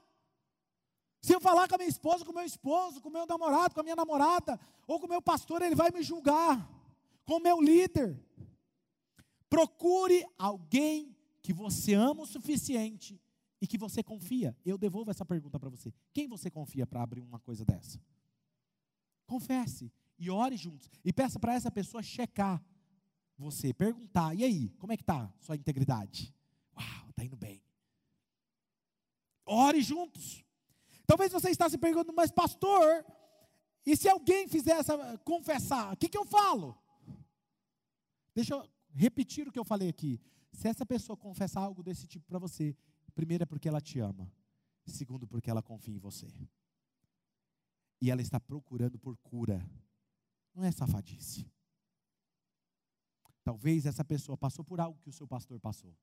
[1.22, 3.74] Se eu falar com a minha esposa, com o meu esposo, com o meu namorado,
[3.74, 6.70] com a minha namorada, ou com o meu pastor, ele vai me julgar,
[7.26, 8.18] com o meu líder.
[9.50, 13.20] Procure alguém que você ama o suficiente
[13.62, 14.56] e que você confia.
[14.66, 15.94] Eu devolvo essa pergunta para você.
[16.14, 18.00] Quem você confia para abrir uma coisa dessa?
[19.26, 22.64] Confesse e ore juntos e peça para essa pessoa checar
[23.38, 26.34] você, perguntar: "E aí, como é que tá sua integridade?"
[26.76, 27.62] Uau, tá indo bem.
[29.46, 30.44] Ore juntos.
[31.06, 33.06] Talvez você está se perguntando, mas pastor,
[33.86, 36.78] e se alguém fizer essa confessar, o que, que eu falo?
[38.36, 40.22] Deixa eu repetir o que eu falei aqui.
[40.52, 42.76] Se essa pessoa confessar algo desse tipo para você,
[43.10, 44.32] primeiro é porque ela te ama,
[44.86, 46.28] segundo porque ela confia em você.
[48.02, 49.66] E ela está procurando por cura.
[50.54, 51.52] Não é safadice.
[53.44, 55.96] Talvez essa pessoa passou por algo que o seu pastor passou.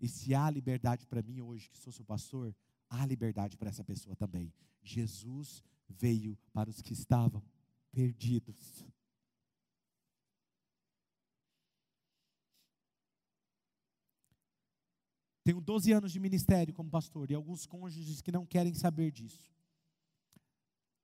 [0.00, 2.54] E se há liberdade para mim hoje, que sou seu pastor,
[2.88, 4.52] há liberdade para essa pessoa também.
[4.82, 7.42] Jesus veio para os que estavam
[7.90, 8.84] perdidos.
[15.48, 19.50] Tenho 12 anos de ministério como pastor e alguns cônjuges que não querem saber disso.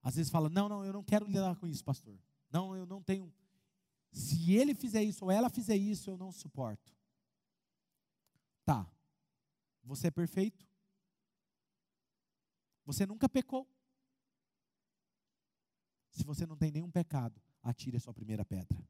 [0.03, 2.15] Às vezes fala: "Não, não, eu não quero lidar com isso, pastor.
[2.51, 3.33] Não, eu não tenho
[4.13, 6.95] se ele fizer isso ou ela fizer isso, eu não suporto."
[8.67, 8.87] Tá.
[9.83, 10.69] Você é perfeito?
[12.85, 13.67] Você nunca pecou?
[16.11, 18.87] Se você não tem nenhum pecado, atire a sua primeira pedra.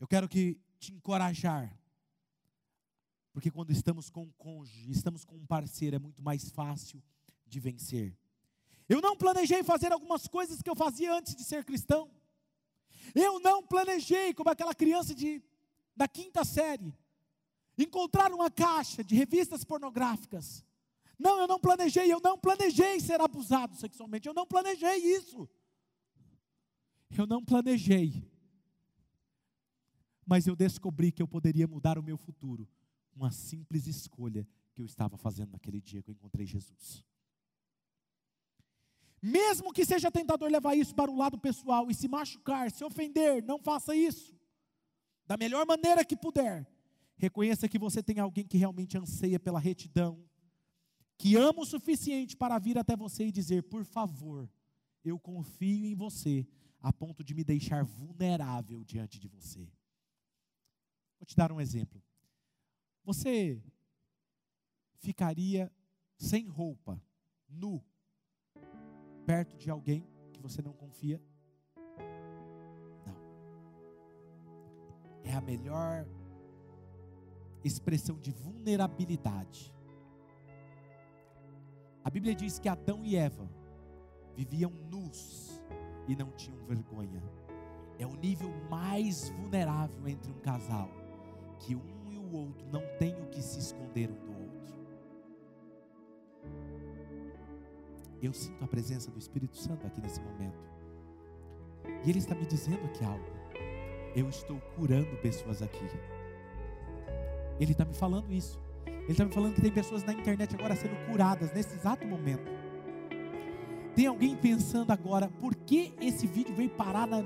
[0.00, 1.78] Eu quero que te encorajar.
[3.32, 7.00] Porque quando estamos com um cônjuge, estamos com um parceiro, é muito mais fácil
[7.46, 8.16] de vencer.
[8.88, 12.10] Eu não planejei fazer algumas coisas que eu fazia antes de ser cristão.
[13.14, 15.42] Eu não planejei, como aquela criança de,
[15.94, 16.92] da quinta série,
[17.78, 20.64] encontrar uma caixa de revistas pornográficas.
[21.18, 25.48] Não, eu não planejei, eu não planejei ser abusado sexualmente, eu não planejei isso.
[27.16, 28.29] Eu não planejei
[30.30, 32.68] mas eu descobri que eu poderia mudar o meu futuro
[33.10, 37.04] com uma simples escolha que eu estava fazendo naquele dia que eu encontrei Jesus.
[39.20, 43.42] Mesmo que seja tentador levar isso para o lado pessoal e se machucar, se ofender,
[43.42, 44.38] não faça isso.
[45.26, 46.64] Da melhor maneira que puder.
[47.16, 50.24] Reconheça que você tem alguém que realmente anseia pela retidão,
[51.18, 54.48] que ama o suficiente para vir até você e dizer: por favor,
[55.04, 56.46] eu confio em você,
[56.78, 59.68] a ponto de me deixar vulnerável diante de você.
[61.20, 62.02] Vou te dar um exemplo.
[63.04, 63.62] Você
[65.00, 65.70] ficaria
[66.16, 67.00] sem roupa,
[67.46, 67.84] nu,
[69.26, 71.22] perto de alguém que você não confia?
[73.06, 73.16] Não.
[75.22, 76.06] É a melhor
[77.62, 79.74] expressão de vulnerabilidade.
[82.02, 83.46] A Bíblia diz que Adão e Eva
[84.34, 85.60] viviam nus
[86.08, 87.22] e não tinham vergonha.
[87.98, 90.99] É o nível mais vulnerável entre um casal
[91.60, 94.74] que um e o outro não têm o que se esconder um do outro.
[98.22, 100.58] Eu sinto a presença do Espírito Santo aqui nesse momento.
[102.04, 103.24] E Ele está me dizendo aqui algo.
[104.14, 105.86] Eu estou curando pessoas aqui.
[107.58, 108.60] Ele está me falando isso.
[108.86, 112.50] Ele está me falando que tem pessoas na internet agora sendo curadas nesse exato momento.
[113.94, 117.22] Tem alguém pensando agora, por que esse vídeo veio parar na,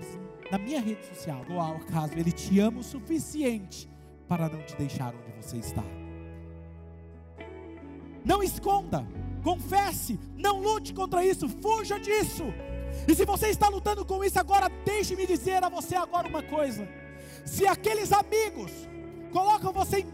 [0.51, 1.45] na minha rede social?
[1.49, 3.94] Ou ao caso, ele te ama o suficiente
[4.29, 5.85] para não te deixar onde você está.
[8.25, 9.07] Não esconda,
[9.43, 12.45] confesse, não lute contra isso, fuja disso.
[13.07, 16.89] E se você está lutando com isso agora, deixe-me dizer a você agora uma coisa:
[17.45, 18.71] se aqueles amigos
[19.31, 20.07] colocam você em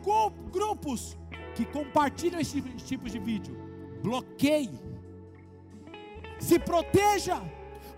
[0.51, 1.17] grupos
[1.55, 3.57] que compartilham esse tipo de vídeo,
[4.03, 4.81] bloqueie,
[6.41, 7.41] se proteja,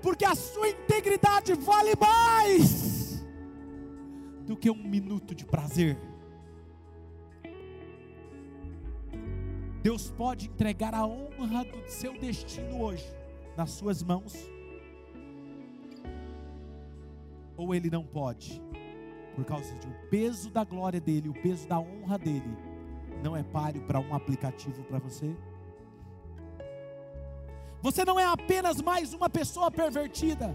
[0.03, 3.02] porque a sua integridade vale mais
[4.53, 5.99] do que um minuto de prazer.
[9.83, 13.07] Deus pode entregar a honra do seu destino hoje
[13.57, 14.35] nas suas mãos,
[17.57, 18.63] ou Ele não pode,
[19.35, 22.55] por causa do peso da glória dele, o peso da honra dele,
[23.25, 25.35] não é páreo para um aplicativo para você?
[27.81, 30.55] Você não é apenas mais uma pessoa pervertida.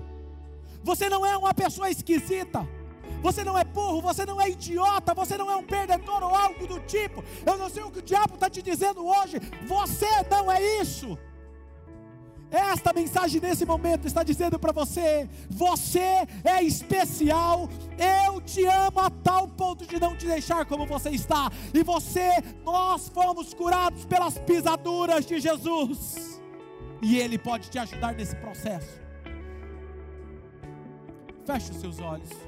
[0.84, 2.77] Você não é uma pessoa esquisita.
[3.22, 6.68] Você não é burro, você não é idiota, você não é um perdedor ou algo
[6.68, 7.24] do tipo.
[7.46, 9.40] Eu não sei o que o diabo está te dizendo hoje.
[9.66, 11.18] Você não é isso.
[12.50, 19.10] Esta mensagem nesse momento está dizendo para você: você é especial, eu te amo a
[19.10, 24.38] tal ponto de não te deixar como você está, e você, nós fomos curados pelas
[24.38, 26.40] pisaduras de Jesus
[27.02, 29.00] e Ele pode te ajudar nesse processo.
[31.46, 32.47] Feche os seus olhos.